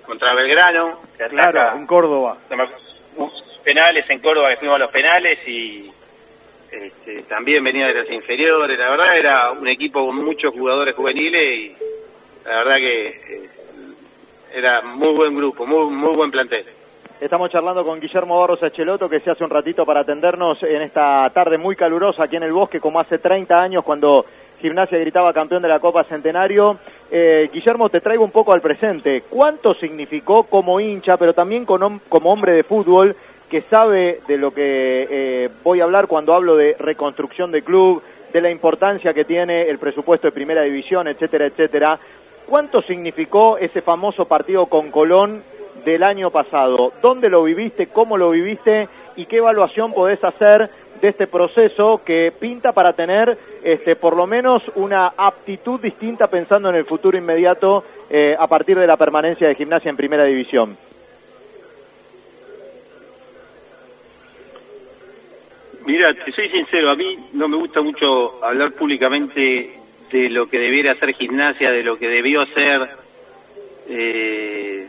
contra 0.05 0.35
Belgrano. 0.35 1.01
que 1.17 1.27
Claro, 1.27 1.77
en 1.77 1.87
Córdoba. 1.87 2.37
penales 3.65 4.05
en 4.11 4.21
Córdoba 4.21 4.51
que 4.51 4.57
fuimos 4.59 4.77
a 4.77 4.81
los 4.81 4.91
penales 4.91 5.39
y 5.49 5.91
este, 6.71 7.23
también 7.23 7.65
venía 7.65 7.87
de 7.87 7.95
las 7.95 8.11
inferiores. 8.11 8.79
La 8.79 8.91
verdad 8.91 9.17
era 9.17 9.51
un 9.53 9.67
equipo 9.67 10.07
con 10.07 10.23
muchos 10.25 10.53
jugadores 10.53 10.95
juveniles 10.95 11.43
y 11.43 11.77
la 12.45 12.59
verdad 12.59 12.77
que 12.77 13.07
eh, 13.09 13.49
era 14.53 14.83
muy 14.83 15.15
buen 15.15 15.35
grupo, 15.35 15.67
muy, 15.67 15.91
muy 15.91 16.15
buen 16.15 16.31
plantel. 16.31 16.67
Estamos 17.25 17.51
charlando 17.51 17.87
con 17.87 18.01
Guillermo 18.01 18.39
Barros 18.39 18.63
Echeloto, 18.63 19.09
que 19.09 19.21
se 19.21 19.31
hace 19.31 19.43
un 19.43 19.49
ratito 19.49 19.87
para 19.87 20.01
atendernos 20.01 20.63
en 20.63 20.83
esta 20.83 21.31
tarde 21.33 21.57
muy 21.57 21.75
calurosa 21.75 22.25
aquí 22.25 22.37
en 22.37 22.43
el 22.43 22.53
bosque, 22.53 22.81
como 22.81 23.01
hace 23.01 23.17
30 23.17 23.63
años 23.63 23.83
cuando 23.83 24.27
Gimnasia 24.61 24.99
gritaba 24.99 25.33
campeón 25.33 25.63
de 25.63 25.69
la 25.69 25.81
Copa 25.81 26.05
Centenario. 26.05 26.77
Eh, 27.11 27.49
Guillermo, 27.51 27.89
te 27.89 28.03
traigo 28.03 28.25
un 28.25 28.31
poco 28.31 28.53
al 28.53 28.61
presente. 28.61 29.23
¿Cuánto 29.23 29.73
significó 29.73 30.43
como 30.43 30.81
hincha, 30.81 31.17
pero 31.17 31.33
también 31.33 31.65
con 31.65 31.99
como 32.11 32.31
hombre 32.31 32.53
de 32.53 32.63
fútbol, 32.63 33.17
que 33.49 33.63
sabe 33.71 34.21
de 34.29 34.37
lo 34.37 34.53
que 34.53 35.09
eh, 35.11 35.49
voy 35.63 35.81
a 35.81 35.85
hablar 35.85 36.09
cuando 36.09 36.35
hablo 36.35 36.57
de 36.57 36.77
reconstrucción 36.79 37.51
de 37.53 37.63
club, 37.63 38.03
de 38.35 38.41
la 38.43 38.51
importancia 38.51 39.15
que 39.15 39.25
tiene 39.25 39.63
el 39.71 39.79
presupuesto 39.79 40.27
de 40.27 40.33
primera 40.33 40.61
división, 40.61 41.09
etcétera, 41.09 41.47
etcétera? 41.47 41.99
¿Cuánto 42.47 42.83
significó 42.83 43.57
ese 43.57 43.81
famoso 43.81 44.27
partido 44.27 44.67
con 44.67 44.91
Colón 44.91 45.43
del 45.85 46.03
año 46.03 46.31
pasado? 46.31 46.93
¿Dónde 47.03 47.29
lo 47.29 47.43
viviste? 47.43 47.89
¿Cómo 47.89 48.17
lo 48.17 48.31
viviste? 48.31 48.89
¿Y 49.17 49.27
qué 49.27 49.37
evaluación 49.37 49.93
podés 49.93 50.23
hacer 50.25 50.71
de 51.01 51.09
este 51.09 51.27
proceso 51.27 52.01
que 52.05 52.33
pinta 52.39 52.73
para 52.73 52.95
tener 52.95 53.37
este, 53.63 53.97
por 53.97 54.17
lo 54.17 54.27
menos 54.27 54.63
una 54.75 55.13
aptitud 55.17 55.81
distinta 55.81 56.29
pensando 56.29 56.71
en 56.71 56.77
el 56.77 56.85
futuro 56.85 57.19
inmediato 57.19 57.85
eh, 58.09 58.35
a 58.39 58.47
partir 58.47 58.79
de 58.79 58.87
la 58.87 58.97
permanencia 58.97 59.49
de 59.49 59.55
gimnasia 59.55 59.91
en 59.91 59.97
primera 59.97 60.25
división? 60.25 60.77
Mira, 65.87 66.15
te 66.15 66.33
soy 66.33 66.49
sincero, 66.49 66.91
a 66.91 66.97
mí 66.97 67.19
no 67.35 67.47
me 67.47 67.59
gusta 67.59 67.83
mucho 67.83 68.43
hablar 68.43 68.73
públicamente 68.73 69.79
de 70.11 70.31
lo 70.31 70.49
que 70.49 70.59
debiera 70.59 70.93
hacer 70.93 71.13
gimnasia, 71.15 71.71
de 71.71 71.83
lo 71.83 71.99
que 71.99 72.09
debió 72.09 72.41
hacer. 72.41 72.89
Eh, 73.89 74.84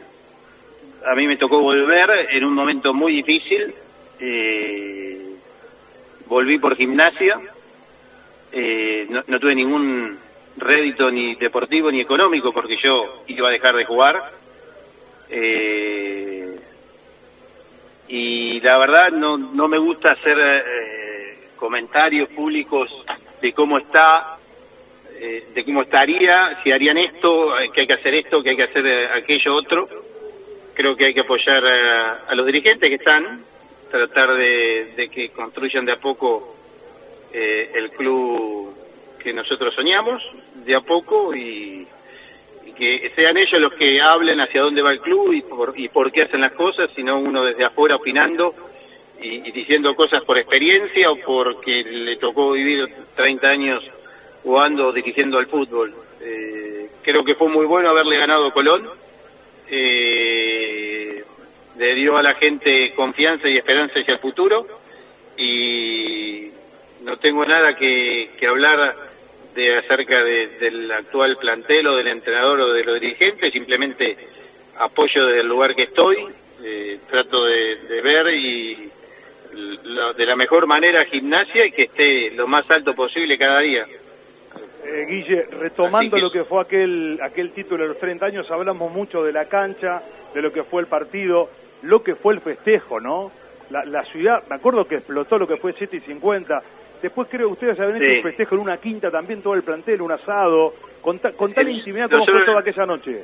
a 1.06 1.16
mí 1.16 1.28
me 1.28 1.38
tocó 1.38 1.60
volver 1.62 2.28
en 2.32 2.44
un 2.44 2.54
momento 2.54 2.94
muy 2.94 3.14
difícil. 3.14 3.74
eh, 4.20 5.22
volví 6.28 6.58
por 6.58 6.76
gimnasia. 6.76 7.40
eh, 8.52 9.06
no, 9.10 9.24
no 9.28 9.40
tuve 9.40 9.54
ningún 9.56 10.18
rédito 10.58 11.12
ni 11.12 11.36
deportivo 11.36 11.92
ni 11.92 12.00
económico 12.02 12.54
porque 12.54 12.78
yo 12.82 13.24
iba 13.28 13.50
a 13.50 13.52
dejar 13.52 13.76
de 13.76 13.86
jugar. 13.86 14.32
Eh, 15.30 16.60
y 18.08 18.60
la 18.62 18.78
verdad 18.78 19.12
no, 19.12 19.38
no 19.38 19.68
me 19.68 19.78
gusta 19.78 20.12
hacer 20.12 20.38
eh, 20.40 21.38
comentarios 21.56 22.30
públicos 22.30 22.90
de 23.42 23.52
cómo 23.54 23.78
está, 23.80 24.38
eh, 25.20 25.48
de 25.54 25.66
cómo 25.66 25.82
estaría, 25.82 26.62
si 26.64 26.72
harían 26.72 26.98
esto, 26.98 27.60
eh, 27.60 27.72
que 27.74 27.82
hay 27.82 27.88
que 27.88 27.94
hacer 27.94 28.14
esto, 28.16 28.42
que 28.44 28.52
hay 28.52 28.56
que 28.56 28.64
hacer 28.64 29.12
aquello 29.12 29.56
otro. 29.56 30.05
Creo 30.76 30.96
que 30.96 31.06
hay 31.06 31.14
que 31.14 31.22
apoyar 31.22 31.66
a, 31.66 32.36
los 32.36 32.46
dirigentes 32.46 32.88
que 32.88 32.96
están, 32.96 33.44
tratar 33.90 34.36
de, 34.36 35.10
que 35.12 35.30
construyan 35.30 35.86
de 35.86 35.94
a 35.94 36.00
poco 36.00 36.56
eh, 37.34 37.72
el 37.74 37.92
club 37.92 38.76
que 39.18 39.34
nosotros 39.34 39.74
soñamos, 39.74 40.22
de 40.66 40.76
a 40.76 40.82
poco, 40.82 41.34
y, 41.34 41.88
que 42.78 43.10
sean 43.16 43.38
ellos 43.38 43.62
los 43.62 43.74
que 43.76 44.02
hablen 44.02 44.42
hacia 44.42 44.62
dónde 44.62 44.82
va 44.82 44.92
el 44.92 45.00
club 45.00 45.32
y 45.32 45.42
por, 45.44 45.74
y 45.78 45.88
por 45.88 46.12
qué 46.12 46.24
hacen 46.24 46.42
las 46.42 46.52
cosas, 46.52 46.90
sino 46.94 47.18
uno 47.18 47.46
desde 47.46 47.64
afuera 47.64 47.96
opinando 47.96 48.54
y, 49.22 49.48
y 49.48 49.52
diciendo 49.54 49.96
cosas 49.96 50.26
por 50.26 50.38
experiencia 50.38 51.10
o 51.10 51.16
porque 51.16 51.84
le 51.86 52.18
tocó 52.18 52.52
vivir 52.52 52.86
30 53.16 53.48
años 53.48 53.82
jugando 54.46 54.88
o 54.88 54.94
dirigiendo 54.94 55.40
al 55.40 55.48
fútbol. 55.48 55.94
Eh, 56.22 56.90
creo 57.02 57.26
que 57.26 57.36
fue 57.36 57.50
muy 57.50 57.66
bueno 57.66 57.90
haberle 57.90 58.18
ganado 58.18 58.48
a 58.48 58.54
Colón. 58.54 58.88
Eh, 59.68 60.35
le 61.78 61.96
dio 61.96 62.18
a 62.18 62.24
la 62.24 62.36
gente 62.36 62.94
confianza 62.96 63.48
y 63.50 63.58
esperanza 63.58 64.00
hacia 64.00 64.14
el 64.14 64.20
futuro. 64.20 64.66
Y 65.38 66.50
no 67.04 67.18
tengo 67.18 67.46
nada 67.46 67.76
que, 67.76 68.32
que 68.40 68.48
hablar 68.48 68.96
de 69.54 69.78
acerca 69.78 70.24
de- 70.24 70.48
del 70.60 70.92
actual 70.92 71.38
plantel 71.38 71.88
o 71.88 71.96
del 71.98 72.08
entrenador 72.08 72.60
o 72.62 72.74
de 72.74 72.84
los 72.84 73.00
dirigentes, 73.00 73.52
simplemente 73.54 74.18
apoyo 74.78 75.26
del 75.28 75.48
lugar 75.48 75.76
que 75.76 75.84
estoy, 75.84 76.18
eh, 76.64 77.00
trato 77.10 77.46
de, 77.46 77.76
de 77.88 78.02
ver 78.02 78.34
y 78.34 78.90
lo- 79.84 80.14
de 80.14 80.26
la 80.26 80.36
mejor 80.36 80.68
manera 80.68 81.06
gimnasia 81.06 81.66
y 81.66 81.72
que 81.72 81.84
esté 81.84 82.32
lo 82.32 82.48
más 82.48 82.70
alto 82.70 82.94
posible 82.94 83.38
cada 83.38 83.60
día. 83.60 83.86
Eh, 84.86 85.06
Guille, 85.10 85.48
retomando 85.52 86.16
que- 86.18 86.22
lo 86.22 86.32
que 86.32 86.44
fue 86.44 86.62
aquel, 86.62 87.20
aquel 87.22 87.52
título 87.52 87.84
de 87.84 87.90
los 87.90 88.00
30 88.00 88.26
años, 88.26 88.50
hablamos 88.52 88.92
mucho 88.92 89.24
de 89.24 89.32
la 89.32 89.46
cancha, 89.46 90.02
de 90.34 90.42
lo 90.42 90.52
que 90.52 90.64
fue 90.64 90.82
el 90.82 90.88
partido, 90.88 91.50
lo 91.86 92.04
que 92.04 92.16
fue 92.16 92.34
el 92.34 92.42
festejo, 92.42 93.00
¿no? 93.00 93.32
La, 93.70 93.84
la 93.86 94.04
ciudad, 94.06 94.44
me 94.50 94.56
acuerdo 94.56 94.88
que 94.88 94.96
explotó 94.96 95.38
lo 95.40 95.48
que 95.48 95.58
fue 95.58 95.74
7 95.74 95.98
y 95.98 96.00
50. 96.02 96.62
Después 97.02 97.28
creo 97.30 97.48
que 97.48 97.54
ustedes 97.54 97.80
habían 97.80 97.98
hecho 97.98 98.12
Sí. 98.12 98.18
un 98.18 98.24
festejo 98.24 98.56
en 98.56 98.62
una 98.62 98.78
quinta 98.78 99.10
también, 99.12 99.42
todo 99.42 99.54
el 99.56 99.64
plantel, 99.64 100.02
un 100.02 100.12
asado. 100.12 100.74
Con, 101.02 101.20
ta- 101.20 101.32
con 101.34 101.54
tal 101.54 101.68
El- 101.68 101.76
intimidad, 101.78 102.06
¿cómo 102.10 102.20
nosotros- 102.20 102.40
fue 102.40 102.46
toda 102.46 102.60
aquella 102.62 102.86
noche? 102.86 103.24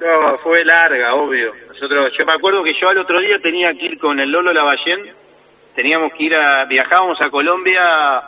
No, 0.00 0.38
fue 0.38 0.64
larga, 0.64 1.14
obvio. 1.14 1.52
Nosotros, 1.68 2.12
yo 2.18 2.26
me 2.26 2.32
acuerdo 2.32 2.62
que 2.62 2.74
yo 2.78 2.88
al 2.90 2.98
otro 2.98 3.18
día 3.20 3.38
tenía 3.38 3.72
que 3.74 3.86
ir 3.86 3.98
con 3.98 4.20
el 4.20 4.30
Lolo 4.30 4.52
Lavallén, 4.52 5.06
teníamos 5.74 6.12
que 6.12 6.24
ir 6.24 6.34
a, 6.34 6.64
viajábamos 6.66 7.18
a 7.22 7.30
Colombia 7.30 8.22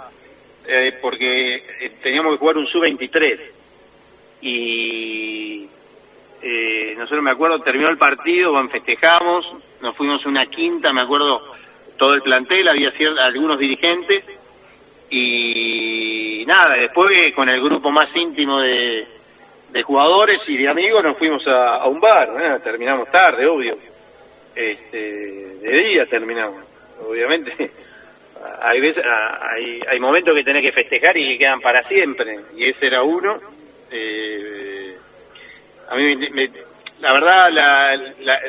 eh, 0.66 0.98
porque 1.00 1.56
eh, 1.56 1.92
teníamos 2.02 2.32
que 2.32 2.38
jugar 2.38 2.56
un 2.58 2.66
sub-23 2.66 3.38
y 4.40 5.57
eh, 6.50 6.94
nosotros 6.96 7.22
me 7.22 7.30
acuerdo 7.30 7.60
terminó 7.60 7.90
el 7.90 7.98
partido, 7.98 8.52
festejamos, 8.70 9.44
nos 9.82 9.94
fuimos 9.96 10.24
una 10.24 10.46
quinta, 10.46 10.94
me 10.94 11.02
acuerdo 11.02 11.42
todo 11.98 12.14
el 12.14 12.22
plantel, 12.22 12.68
había 12.68 12.90
cier- 12.94 13.18
algunos 13.18 13.58
dirigentes 13.58 14.24
y 15.10 16.44
nada, 16.46 16.76
después 16.76 17.34
con 17.34 17.50
el 17.50 17.62
grupo 17.62 17.90
más 17.90 18.08
íntimo 18.16 18.60
de, 18.60 19.06
jugadores 19.82 20.40
y 20.46 20.56
de 20.56 20.68
amigos 20.68 21.04
nos 21.04 21.18
fuimos 21.18 21.46
a, 21.46 21.86
un 21.86 22.00
bar, 22.00 22.60
terminamos 22.64 23.10
tarde, 23.10 23.46
obvio, 23.46 23.76
este, 24.54 24.96
de 24.96 25.70
día 25.82 26.06
terminamos, 26.06 26.64
obviamente. 27.06 27.70
Hay, 28.60 29.80
hay 29.88 30.00
momentos 30.00 30.32
que 30.34 30.44
tenés 30.44 30.62
que 30.62 30.70
festejar 30.72 31.16
y 31.16 31.28
que 31.28 31.38
quedan 31.38 31.60
para 31.60 31.86
siempre, 31.88 32.38
y 32.56 32.68
ese 32.68 32.86
era 32.86 33.02
uno. 33.02 33.36
Eh, 33.90 34.67
a 35.90 35.94
mí, 35.96 36.16
me- 36.16 36.50
la 37.00 37.12
verdad, 37.12 37.48
la, 37.52 37.96
la- 38.20 38.40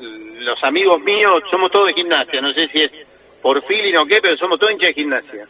los 0.00 0.64
amigos 0.64 1.00
míos 1.00 1.42
somos 1.50 1.70
todos 1.70 1.88
de 1.88 1.94
gimnasia, 1.94 2.40
no 2.40 2.52
sé 2.52 2.68
si 2.68 2.82
es 2.82 2.90
por 3.42 3.62
feeling 3.64 3.96
o 3.96 4.06
qué, 4.06 4.20
pero 4.22 4.36
somos 4.36 4.58
todos 4.58 4.72
hinchas 4.72 4.88
de 4.88 4.94
gimnasia. 4.94 5.46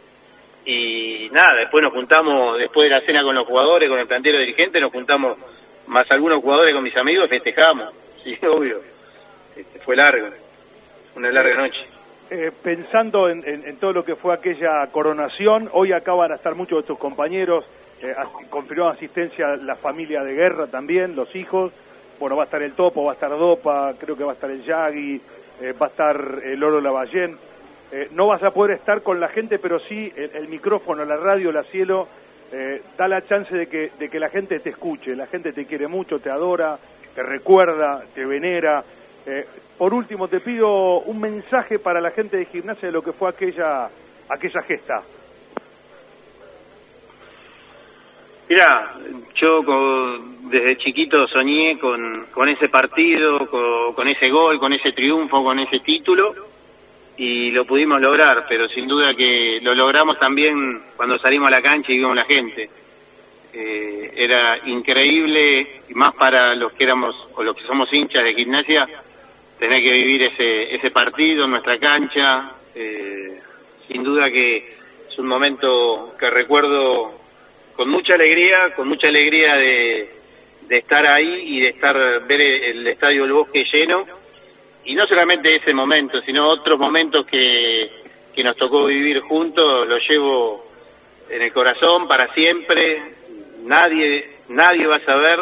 Y 0.65 1.29
nada, 1.31 1.55
después 1.55 1.81
nos 1.83 1.93
juntamos, 1.93 2.57
después 2.57 2.89
de 2.89 2.95
la 2.95 3.01
cena 3.05 3.23
con 3.23 3.33
los 3.33 3.47
jugadores, 3.47 3.89
con 3.89 3.99
el 3.99 4.07
plantero 4.07 4.37
dirigente, 4.37 4.79
nos 4.79 4.91
juntamos 4.91 5.37
más 5.87 6.09
algunos 6.11 6.41
jugadores 6.41 6.73
con 6.73 6.83
mis 6.83 6.95
amigos 6.97 7.29
festejamos. 7.29 7.93
Sí, 8.23 8.37
obvio. 8.45 8.79
Este, 9.55 9.79
fue 9.79 9.95
largo, 9.95 10.27
una 11.15 11.31
larga 11.31 11.55
noche. 11.55 11.79
Eh, 12.29 12.51
pensando 12.63 13.27
en, 13.29 13.43
en- 13.47 13.65
en 13.67 13.77
todo 13.77 13.93
lo 13.93 14.05
que 14.05 14.15
fue 14.15 14.31
aquella 14.31 14.85
coronación, 14.91 15.69
hoy 15.73 15.91
acá 15.91 16.13
van 16.13 16.31
a 16.31 16.35
estar 16.35 16.53
muchos 16.53 16.83
de 16.83 16.87
tus 16.87 16.99
compañeros, 16.99 17.65
eh, 18.01 18.15
confirmó 18.49 18.87
asistencia 18.87 19.55
la 19.57 19.75
familia 19.75 20.23
de 20.23 20.33
guerra 20.33 20.65
también, 20.67 21.15
los 21.15 21.35
hijos, 21.35 21.71
bueno, 22.19 22.35
va 22.35 22.43
a 22.43 22.45
estar 22.45 22.61
el 22.61 22.73
Topo, 22.73 23.03
va 23.03 23.11
a 23.11 23.13
estar 23.13 23.29
Dopa, 23.29 23.93
creo 23.99 24.17
que 24.17 24.23
va 24.23 24.31
a 24.31 24.33
estar 24.33 24.49
el 24.49 24.63
Yagi, 24.63 25.21
eh, 25.61 25.73
va 25.79 25.85
a 25.85 25.89
estar 25.89 26.41
el 26.43 26.63
Oro 26.63 26.81
Lavallén. 26.81 27.37
Eh, 27.91 28.09
no 28.13 28.27
vas 28.27 28.41
a 28.41 28.51
poder 28.51 28.77
estar 28.77 29.03
con 29.03 29.19
la 29.19 29.27
gente, 29.27 29.59
pero 29.59 29.79
sí 29.79 30.11
el, 30.15 30.47
micrófono, 30.47 31.05
la 31.05 31.17
radio, 31.17 31.51
la 31.51 31.63
cielo, 31.63 32.07
da 32.97 33.07
la 33.07 33.25
chance 33.25 33.55
de 33.55 33.67
que, 33.67 33.91
de 33.97 34.09
que 34.09 34.19
la 34.19 34.29
gente 34.29 34.59
te 34.59 34.71
escuche, 34.71 35.15
la 35.15 35.27
gente 35.27 35.53
te 35.53 35.65
quiere 35.65 35.87
mucho, 35.87 36.19
te 36.19 36.29
adora, 36.29 36.77
te 37.15 37.23
recuerda, 37.23 38.03
te 38.13 38.25
venera. 38.25 38.83
Por 39.77 39.93
último, 39.93 40.27
te 40.27 40.41
pido 40.41 40.99
un 40.99 41.19
mensaje 41.19 41.79
para 41.79 42.01
la 42.01 42.11
gente 42.11 42.37
de 42.37 42.45
gimnasia 42.45 42.87
de 42.87 42.91
lo 42.91 43.01
que 43.01 43.13
fue 43.13 43.29
aquella, 43.29 43.89
aquella 44.29 44.61
gesta. 44.63 45.01
Mira, 48.51 48.95
yo 49.35 49.63
desde 50.49 50.77
chiquito 50.77 51.25
soñé 51.29 51.79
con, 51.79 52.25
con 52.33 52.49
ese 52.49 52.67
partido, 52.67 53.47
con, 53.95 54.09
ese 54.09 54.29
gol, 54.29 54.59
con 54.59 54.73
ese 54.73 54.91
triunfo, 54.91 55.41
con 55.41 55.57
ese 55.59 55.79
título 55.79 56.35
y 57.15 57.49
lo 57.51 57.63
pudimos 57.63 58.01
lograr, 58.01 58.45
pero 58.49 58.67
sin 58.67 58.89
duda 58.89 59.15
que 59.15 59.59
lo 59.61 59.73
logramos 59.73 60.19
también 60.19 60.81
cuando 60.97 61.17
salimos 61.19 61.47
a 61.47 61.51
la 61.51 61.61
cancha 61.61 61.93
y 61.93 61.99
vimos 61.99 62.13
la 62.13 62.25
gente. 62.25 62.69
Eh, 63.53 64.11
era 64.17 64.59
increíble, 64.65 65.83
y 65.87 65.93
más 65.93 66.13
para 66.15 66.53
los 66.53 66.73
que 66.73 66.83
éramos 66.83 67.15
o 67.35 67.43
los 67.43 67.55
que 67.55 67.63
somos 67.63 67.87
hinchas 67.93 68.25
de 68.25 68.33
gimnasia, 68.33 68.85
tener 69.59 69.81
que 69.81 69.93
vivir 69.93 70.23
ese, 70.23 70.75
ese 70.75 70.91
partido 70.91 71.45
en 71.45 71.51
nuestra 71.51 71.79
cancha. 71.79 72.51
Eh, 72.75 73.39
sin 73.87 74.03
duda 74.03 74.29
que 74.29 74.75
es 75.09 75.17
un 75.17 75.27
momento 75.27 76.17
que 76.19 76.29
recuerdo 76.29 77.20
con 77.75 77.89
mucha 77.89 78.15
alegría, 78.15 78.73
con 78.75 78.87
mucha 78.87 79.07
alegría 79.07 79.55
de, 79.55 80.09
estar 80.69 81.05
ahí 81.05 81.57
y 81.57 81.61
de 81.61 81.69
estar 81.69 82.25
ver 82.25 82.41
el 82.41 82.87
estadio 82.87 83.23
del 83.23 83.33
Bosque 83.33 83.65
lleno 83.71 84.05
y 84.83 84.95
no 84.95 85.05
solamente 85.07 85.55
ese 85.55 85.73
momento, 85.73 86.21
sino 86.21 86.49
otros 86.49 86.79
momentos 86.79 87.25
que, 87.25 87.89
nos 88.43 88.57
tocó 88.57 88.85
vivir 88.85 89.19
juntos, 89.19 89.87
lo 89.87 89.99
llevo 89.99 90.65
en 91.29 91.43
el 91.43 91.53
corazón 91.53 92.07
para 92.07 92.33
siempre. 92.33 92.99
Nadie, 93.63 94.37
nadie 94.49 94.87
va 94.87 94.95
a 94.95 95.05
saber 95.05 95.39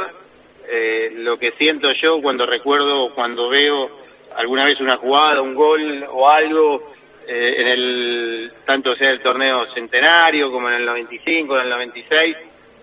eh, 0.67 1.13
lo 1.15 1.39
que 1.39 1.53
siento 1.53 1.89
yo 1.93 2.21
cuando 2.21 2.45
recuerdo, 2.45 3.13
cuando 3.15 3.47
veo 3.47 3.89
alguna 4.35 4.65
vez 4.65 4.81
una 4.81 4.97
jugada, 4.97 5.41
un 5.41 5.55
gol 5.55 6.05
o 6.11 6.29
algo, 6.29 6.91
eh, 7.31 7.61
en 7.61 7.67
el 7.67 8.51
tanto 8.65 8.95
sea 8.95 9.11
el 9.11 9.21
torneo 9.21 9.71
centenario 9.71 10.51
como 10.51 10.67
en 10.67 10.77
el 10.77 10.85
95, 10.85 11.57
en 11.57 11.63
el 11.63 11.69
96, 11.69 12.37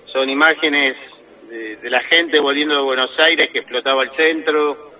son 0.04 0.30
imágenes 0.30 0.96
de, 1.50 1.90
la 1.90 2.00
gente 2.02 2.38
volviendo 2.38 2.76
de 2.76 2.82
Buenos 2.82 3.10
Aires 3.18 3.50
que 3.50 3.58
explotaba 3.58 4.04
el 4.04 4.12
centro, 4.12 4.92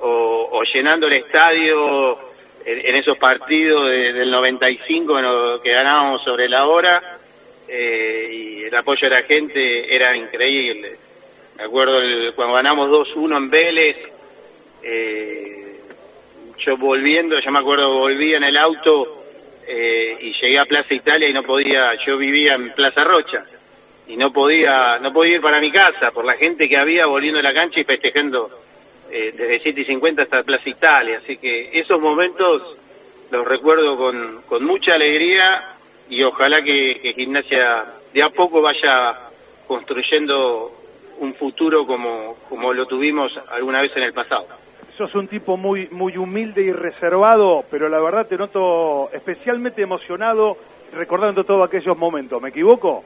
o, 0.00 0.62
llenando 0.72 1.08
el 1.08 1.12
estadio 1.12 2.18
en, 2.64 2.96
esos 2.96 3.18
partidos 3.18 3.90
del 3.90 4.30
95 4.30 5.60
que 5.62 5.72
ganábamos 5.72 6.24
sobre 6.24 6.48
la 6.48 6.66
hora 6.66 7.18
eh, 7.68 8.30
y 8.32 8.64
el 8.64 8.74
apoyo 8.74 9.10
de 9.10 9.14
la 9.14 9.22
gente 9.24 9.94
era 9.94 10.16
increíble. 10.16 10.96
Me 11.58 11.64
acuerdo 11.64 12.00
cuando 12.34 12.54
ganamos 12.54 12.88
2-1 13.14 13.36
en 13.36 13.50
Vélez, 13.50 13.96
eh, 14.82 15.35
yo 16.66 16.76
volviendo, 16.76 17.38
ya 17.38 17.50
me 17.50 17.60
acuerdo, 17.60 17.94
volví 17.94 18.34
en 18.34 18.42
el 18.42 18.56
auto 18.56 19.22
eh, 19.66 20.18
y 20.20 20.32
llegué 20.32 20.58
a 20.58 20.64
Plaza 20.64 20.92
Italia 20.92 21.28
y 21.28 21.32
no 21.32 21.44
podía, 21.44 21.94
yo 22.04 22.18
vivía 22.18 22.54
en 22.54 22.72
Plaza 22.72 23.04
Rocha 23.04 23.44
y 24.08 24.16
no 24.16 24.32
podía, 24.32 24.98
no 24.98 25.12
podía 25.12 25.36
ir 25.36 25.40
para 25.40 25.60
mi 25.60 25.70
casa 25.70 26.10
por 26.10 26.24
la 26.24 26.34
gente 26.34 26.68
que 26.68 26.76
había 26.76 27.06
volviendo 27.06 27.38
a 27.38 27.42
la 27.42 27.54
cancha 27.54 27.80
y 27.80 27.84
festejando 27.84 28.50
eh, 29.10 29.32
desde 29.36 29.60
7 29.60 29.80
y 29.80 29.84
50 29.84 30.22
hasta 30.22 30.42
Plaza 30.42 30.68
Italia, 30.68 31.20
así 31.22 31.36
que 31.36 31.70
esos 31.78 32.00
momentos 32.00 32.76
los 33.30 33.46
recuerdo 33.46 33.96
con, 33.96 34.42
con 34.48 34.64
mucha 34.64 34.94
alegría 34.94 35.76
y 36.08 36.22
ojalá 36.22 36.62
que, 36.62 37.12
Gimnasia 37.14 37.84
de 38.12 38.22
a 38.22 38.30
poco 38.30 38.60
vaya 38.60 39.16
construyendo 39.66 40.72
un 41.18 41.34
futuro 41.34 41.86
como, 41.86 42.36
como 42.48 42.72
lo 42.72 42.86
tuvimos 42.86 43.32
alguna 43.50 43.82
vez 43.82 43.96
en 43.96 44.02
el 44.02 44.12
pasado. 44.12 44.46
Sos 44.96 45.14
un 45.14 45.28
tipo 45.28 45.56
muy, 45.56 45.88
muy 45.90 46.16
humilde 46.16 46.62
y 46.62 46.72
reservado, 46.72 47.64
pero 47.70 47.88
la 47.88 48.00
verdad 48.00 48.26
te 48.26 48.36
noto 48.36 49.10
especialmente 49.12 49.82
emocionado 49.82 50.56
recordando 50.94 51.44
todos 51.44 51.66
aquellos 51.66 51.96
momentos. 51.98 52.40
¿Me 52.40 52.48
equivoco? 52.48 53.04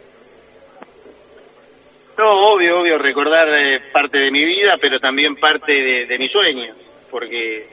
No, 2.16 2.52
obvio, 2.52 2.80
obvio, 2.80 2.98
recordar 2.98 3.48
eh, 3.48 3.80
parte 3.92 4.18
de 4.18 4.30
mi 4.30 4.44
vida, 4.44 4.76
pero 4.80 5.00
también 5.00 5.36
parte 5.36 5.72
de, 5.72 6.06
de 6.06 6.18
mis 6.18 6.30
sueños, 6.30 6.76
porque 7.10 7.66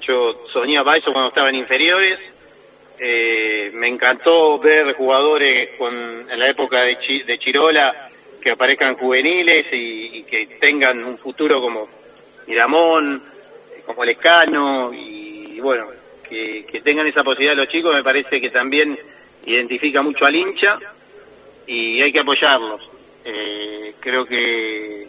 yo 0.00 0.46
soñaba 0.52 0.96
eso 0.96 1.12
cuando 1.12 1.28
estaba 1.28 1.50
en 1.50 1.56
inferiores. 1.56 2.18
Eh, 2.98 3.70
me 3.74 3.88
encantó 3.88 4.58
ver 4.58 4.94
jugadores 4.94 5.70
con, 5.76 5.94
en 5.94 6.38
la 6.38 6.48
época 6.48 6.80
de, 6.80 6.96
de 7.26 7.38
Chirola 7.38 8.10
que 8.40 8.50
aparezcan 8.50 8.96
juveniles 8.96 9.66
y, 9.70 10.22
que 10.24 10.46
tengan 10.60 11.04
un 11.04 11.18
futuro 11.18 11.60
como 11.60 11.88
Miramón, 12.48 13.22
como 13.86 14.04
Lescano, 14.04 14.92
y, 14.92 15.52
y 15.56 15.60
bueno, 15.60 15.86
que, 16.28 16.66
que 16.70 16.80
tengan 16.80 17.06
esa 17.06 17.22
posibilidad 17.22 17.56
los 17.56 17.68
chicos 17.68 17.94
me 17.94 18.02
parece 18.02 18.40
que 18.40 18.50
también 18.50 18.98
identifica 19.46 20.02
mucho 20.02 20.26
al 20.26 20.34
hincha 20.34 20.78
y 21.66 22.02
hay 22.02 22.12
que 22.12 22.20
apoyarlos 22.20 22.82
eh, 23.30 23.94
creo 24.00 24.24
que, 24.24 25.06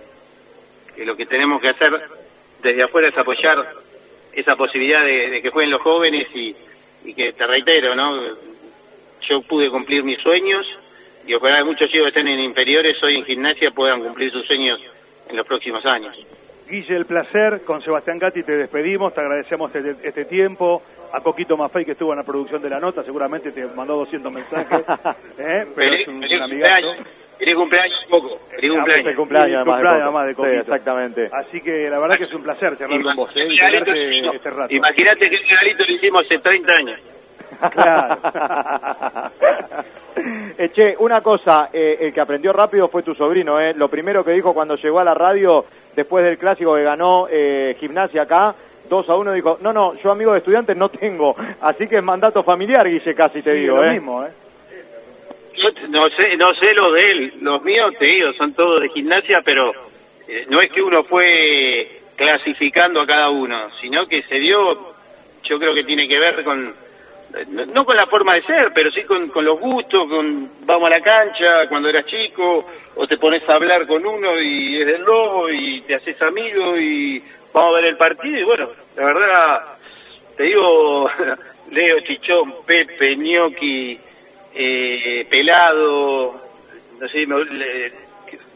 lo 0.98 1.16
que 1.16 1.26
tenemos 1.26 1.62
que 1.62 1.70
hacer 1.70 2.02
desde 2.62 2.84
afuera 2.84 3.08
es 3.08 3.18
apoyar 3.18 3.66
esa 4.34 4.58
posibilidad 4.58 5.06
de, 5.06 5.42
que 5.42 5.50
jueguen 5.50 5.72
los 5.72 5.82
jóvenes 5.82 6.28
y, 6.34 6.54
que, 7.14 7.32
te 7.32 7.48
reitero, 7.48 7.96
¿no? 7.96 8.22
Yo 9.22 9.42
pude 9.44 9.70
cumplir 9.70 10.04
mis 10.04 10.20
sueños 10.20 10.68
y 11.26 11.34
ojalá 11.34 11.64
muchos 11.64 11.90
chicos 11.90 12.06
que 12.06 12.20
estén 12.20 12.28
en 12.28 12.40
inferiores 12.40 13.02
hoy 13.02 13.16
en 13.16 13.26
gimnasia 13.26 13.72
puedan 13.72 14.04
cumplir 14.04 14.32
sus 14.32 14.46
sueños 14.46 14.82
en 15.30 15.38
los 15.38 15.46
próximos 15.46 15.86
años. 15.86 16.18
Guille, 16.70 16.96
el 16.96 17.06
placer. 17.06 17.62
Con 17.66 17.82
Sebastián 17.82 18.20
Gatti 18.20 18.44
te 18.44 18.56
despedimos, 18.56 19.14
te 19.14 19.22
agradecemos 19.22 19.74
este, 19.74 20.08
este 20.08 20.26
tiempo. 20.26 20.82
A 21.12 21.22
Coquito 21.22 21.58
Maffei 21.58 21.86
que 21.86 21.94
estuvo 21.94 22.12
en 22.12 22.20
la 22.20 22.24
producción 22.24 22.62
de 22.62 22.70
la 22.70 22.80
nota, 22.80 23.04
seguramente 23.04 23.52
te 23.52 23.66
mandó 23.66 23.98
200 23.98 24.32
mensajes. 24.32 24.86
¿eh? 25.40 25.66
Pero 25.76 25.96
es 25.96 26.08
un, 26.08 26.22
Feliz 27.40 27.56
cumpleaños 27.56 28.06
poco. 28.10 28.38
Feliz 28.50 28.72
cumpleaños. 28.74 29.16
cumpleaños, 29.16 29.64
cumpleaños 29.64 30.26
de 30.26 30.36
Sí, 30.36 30.58
exactamente. 30.60 31.30
Así 31.32 31.62
que 31.62 31.90
la 31.90 31.98
verdad 31.98 32.18
que 32.18 32.26
es 32.26 32.34
un 32.34 32.44
placer 32.44 32.78
charlar 32.78 33.02
con 33.02 33.16
vos. 33.16 33.32
¿eh? 33.34 33.48
este 34.34 34.50
rato. 34.50 34.76
Imagínate 34.76 35.30
que 35.30 35.36
ese 35.36 35.46
regalito 35.48 35.86
lo 35.86 35.94
hicimos 35.94 36.26
hace 36.26 36.38
30 36.40 36.74
años. 36.74 37.00
Claro. 37.60 38.22
Eche, 40.58 40.96
una 41.00 41.22
cosa, 41.22 41.70
eh, 41.74 41.98
el 42.02 42.14
que 42.14 42.22
aprendió 42.22 42.54
rápido 42.54 42.88
fue 42.90 43.04
tu 43.04 43.16
sobrino, 43.16 43.60
¿eh? 43.60 43.74
Lo 43.74 43.90
primero 43.90 44.24
que 44.24 44.32
dijo 44.32 44.54
cuando 44.54 44.76
llegó 44.76 45.00
a 45.00 45.04
la 45.04 45.14
radio, 45.14 45.66
después 45.96 46.24
del 46.24 46.38
clásico 46.38 46.76
que 46.76 46.84
ganó 46.84 47.28
eh, 47.30 47.76
Gimnasia 47.80 48.24
acá, 48.24 48.56
2 48.90 49.10
a 49.10 49.16
1, 49.16 49.34
dijo, 49.34 49.58
no, 49.62 49.72
no, 49.72 49.96
yo 49.96 50.12
amigo 50.12 50.32
de 50.32 50.40
estudiantes 50.40 50.76
no 50.76 50.90
tengo, 50.90 51.36
así 51.62 51.88
que 51.88 51.98
es 51.98 52.04
mandato 52.04 52.44
familiar, 52.44 52.88
Guille, 52.88 53.16
casi 53.16 53.42
te 53.42 53.54
digo, 53.54 53.78
lo 53.78 53.86
¿eh? 53.86 53.94
mismo, 53.94 54.24
¿eh? 54.26 54.30
no 55.90 56.10
sé, 56.10 56.38
no 56.38 56.54
sé 56.56 56.74
los 56.74 56.94
de 56.94 57.12
él, 57.12 57.34
los 57.42 57.62
míos, 57.64 57.94
te 58.00 58.06
digo, 58.06 58.34
son 58.34 58.54
todos 58.54 58.82
de 58.82 58.90
gimnasia, 58.90 59.42
pero 59.44 59.72
eh, 60.28 60.46
no 60.50 60.60
es 60.60 60.72
que 60.72 60.82
uno 60.82 61.04
fue 61.04 62.02
clasificando 62.16 63.02
a 63.02 63.08
cada 63.08 63.30
uno, 63.30 63.70
sino 63.82 64.08
que 64.08 64.24
se 64.24 64.36
dio, 64.36 64.94
yo 65.44 65.60
creo 65.60 65.74
que 65.74 65.84
tiene 65.84 66.08
que 66.08 66.20
ver 66.20 66.44
con, 66.44 66.74
no, 67.48 67.86
con 67.86 67.96
la 67.96 68.08
forma 68.08 68.34
de 68.34 68.44
ser, 68.44 68.72
pero 68.74 68.92
sí 68.92 69.04
con, 69.04 69.30
con, 69.30 69.46
los 69.46 69.60
gustos, 69.60 70.08
con 70.10 70.50
vamos 70.62 70.88
a 70.88 70.98
la 70.98 71.02
cancha 71.02 71.68
cuando 71.70 71.90
eras 71.90 72.06
chico, 72.06 72.66
o 72.96 73.08
te 73.08 73.18
pones 73.18 73.48
a 73.48 73.54
hablar 73.54 73.86
con 73.86 74.06
uno 74.06 74.40
y 74.40 74.82
es 74.82 74.88
del 74.88 75.02
lobo 75.04 75.50
y 75.50 75.82
te 75.82 75.96
haces 75.96 76.20
amigo 76.22 76.78
y 76.78 77.24
vamos 77.54 77.72
a 77.72 77.76
ver 77.76 77.86
el 77.86 77.98
partido 77.98 78.40
y 78.40 78.44
bueno, 78.44 78.70
la 78.96 79.06
verdad, 79.06 79.62
te 80.36 80.44
digo, 80.44 81.10
Leo, 81.72 82.00
Chichón, 82.02 82.56
Pepe, 82.66 83.16
Gnocchi, 83.16 84.00
eh, 84.56 85.28
Pelado, 85.30 86.42
no 87.00 87.08
sé, 87.08 87.28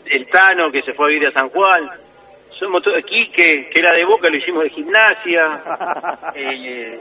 el 0.06 0.28
Tano 0.28 0.72
que 0.72 0.82
se 0.82 0.94
fue 0.94 1.06
a 1.06 1.10
vivir 1.10 1.28
a 1.28 1.32
San 1.32 1.50
Juan, 1.50 1.90
somos 2.60 2.82
todos, 2.82 2.98
aquí 2.98 3.30
que 3.30 3.70
era 3.74 3.94
de 3.94 4.06
Boca, 4.06 4.30
lo 4.30 4.38
hicimos 4.38 4.64
de 4.64 4.70
gimnasia, 4.72 5.62
eh, 6.36 7.00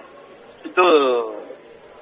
todo, 0.75 1.52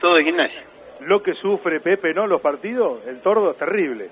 todo 0.00 0.14
de 0.14 0.24
gimnasia. 0.24 0.62
Lo 1.00 1.22
que 1.22 1.34
sufre 1.34 1.80
Pepe, 1.80 2.12
¿no? 2.12 2.26
Los 2.26 2.40
partidos, 2.40 3.06
el 3.06 3.20
tordo 3.20 3.52
es 3.52 3.56
terrible. 3.56 4.08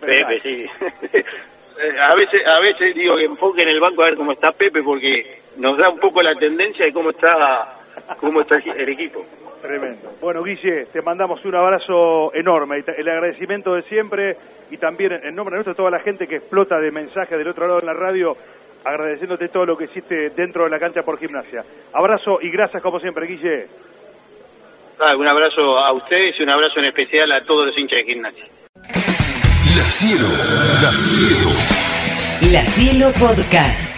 Pepe, 0.00 0.40
sí. 0.40 0.66
a 2.00 2.14
veces, 2.14 2.46
a 2.46 2.60
veces 2.60 2.94
digo 2.94 3.16
que 3.16 3.24
enfoque 3.24 3.62
en 3.62 3.68
el 3.68 3.80
banco 3.80 4.02
a 4.02 4.06
ver 4.06 4.16
cómo 4.16 4.32
está 4.32 4.52
Pepe 4.52 4.82
porque 4.82 5.40
nos 5.56 5.76
da 5.78 5.88
un 5.88 5.98
poco 5.98 6.22
la 6.22 6.34
tendencia 6.34 6.84
de 6.84 6.92
cómo 6.92 7.10
está, 7.10 7.78
cómo 8.18 8.40
está 8.40 8.56
el 8.56 8.88
equipo. 8.88 9.24
Tremendo. 9.62 10.12
Bueno, 10.20 10.42
Guille, 10.44 10.86
te 10.86 11.02
mandamos 11.02 11.44
un 11.44 11.54
abrazo 11.54 12.32
enorme. 12.32 12.84
El 12.96 13.08
agradecimiento 13.08 13.74
de 13.74 13.82
siempre 13.82 14.36
y 14.70 14.76
también 14.76 15.12
en 15.12 15.34
nombre 15.34 15.54
de 15.54 15.58
nuestro, 15.58 15.74
toda 15.74 15.90
la 15.90 16.00
gente 16.00 16.26
que 16.26 16.36
explota 16.36 16.78
de 16.78 16.90
mensajes 16.90 17.36
del 17.36 17.48
otro 17.48 17.66
lado 17.66 17.80
de 17.80 17.86
la 17.86 17.94
radio, 17.94 18.36
agradeciéndote 18.84 19.48
todo 19.48 19.66
lo 19.66 19.76
que 19.76 19.84
hiciste 19.84 20.30
dentro 20.30 20.64
de 20.64 20.70
la 20.70 20.78
cancha 20.78 21.02
por 21.02 21.18
gimnasia. 21.18 21.64
Abrazo 21.92 22.38
y 22.40 22.50
gracias 22.50 22.82
como 22.82 23.00
siempre, 23.00 23.26
Guille. 23.26 23.66
Ah, 25.00 25.16
un 25.16 25.28
abrazo 25.28 25.78
a 25.78 25.92
ustedes 25.92 26.34
y 26.38 26.42
un 26.42 26.50
abrazo 26.50 26.80
en 26.80 26.86
especial 26.86 27.30
a 27.30 27.44
todos 27.44 27.66
los 27.66 27.78
hinchas 27.78 27.98
de 27.98 28.04
gimnasia. 28.04 28.44
La 29.76 29.84
Cielo, 29.92 30.28
La 30.82 30.90
Cielo. 30.90 31.50
La 32.50 32.66
Cielo 32.66 33.12
Podcast. 33.12 33.97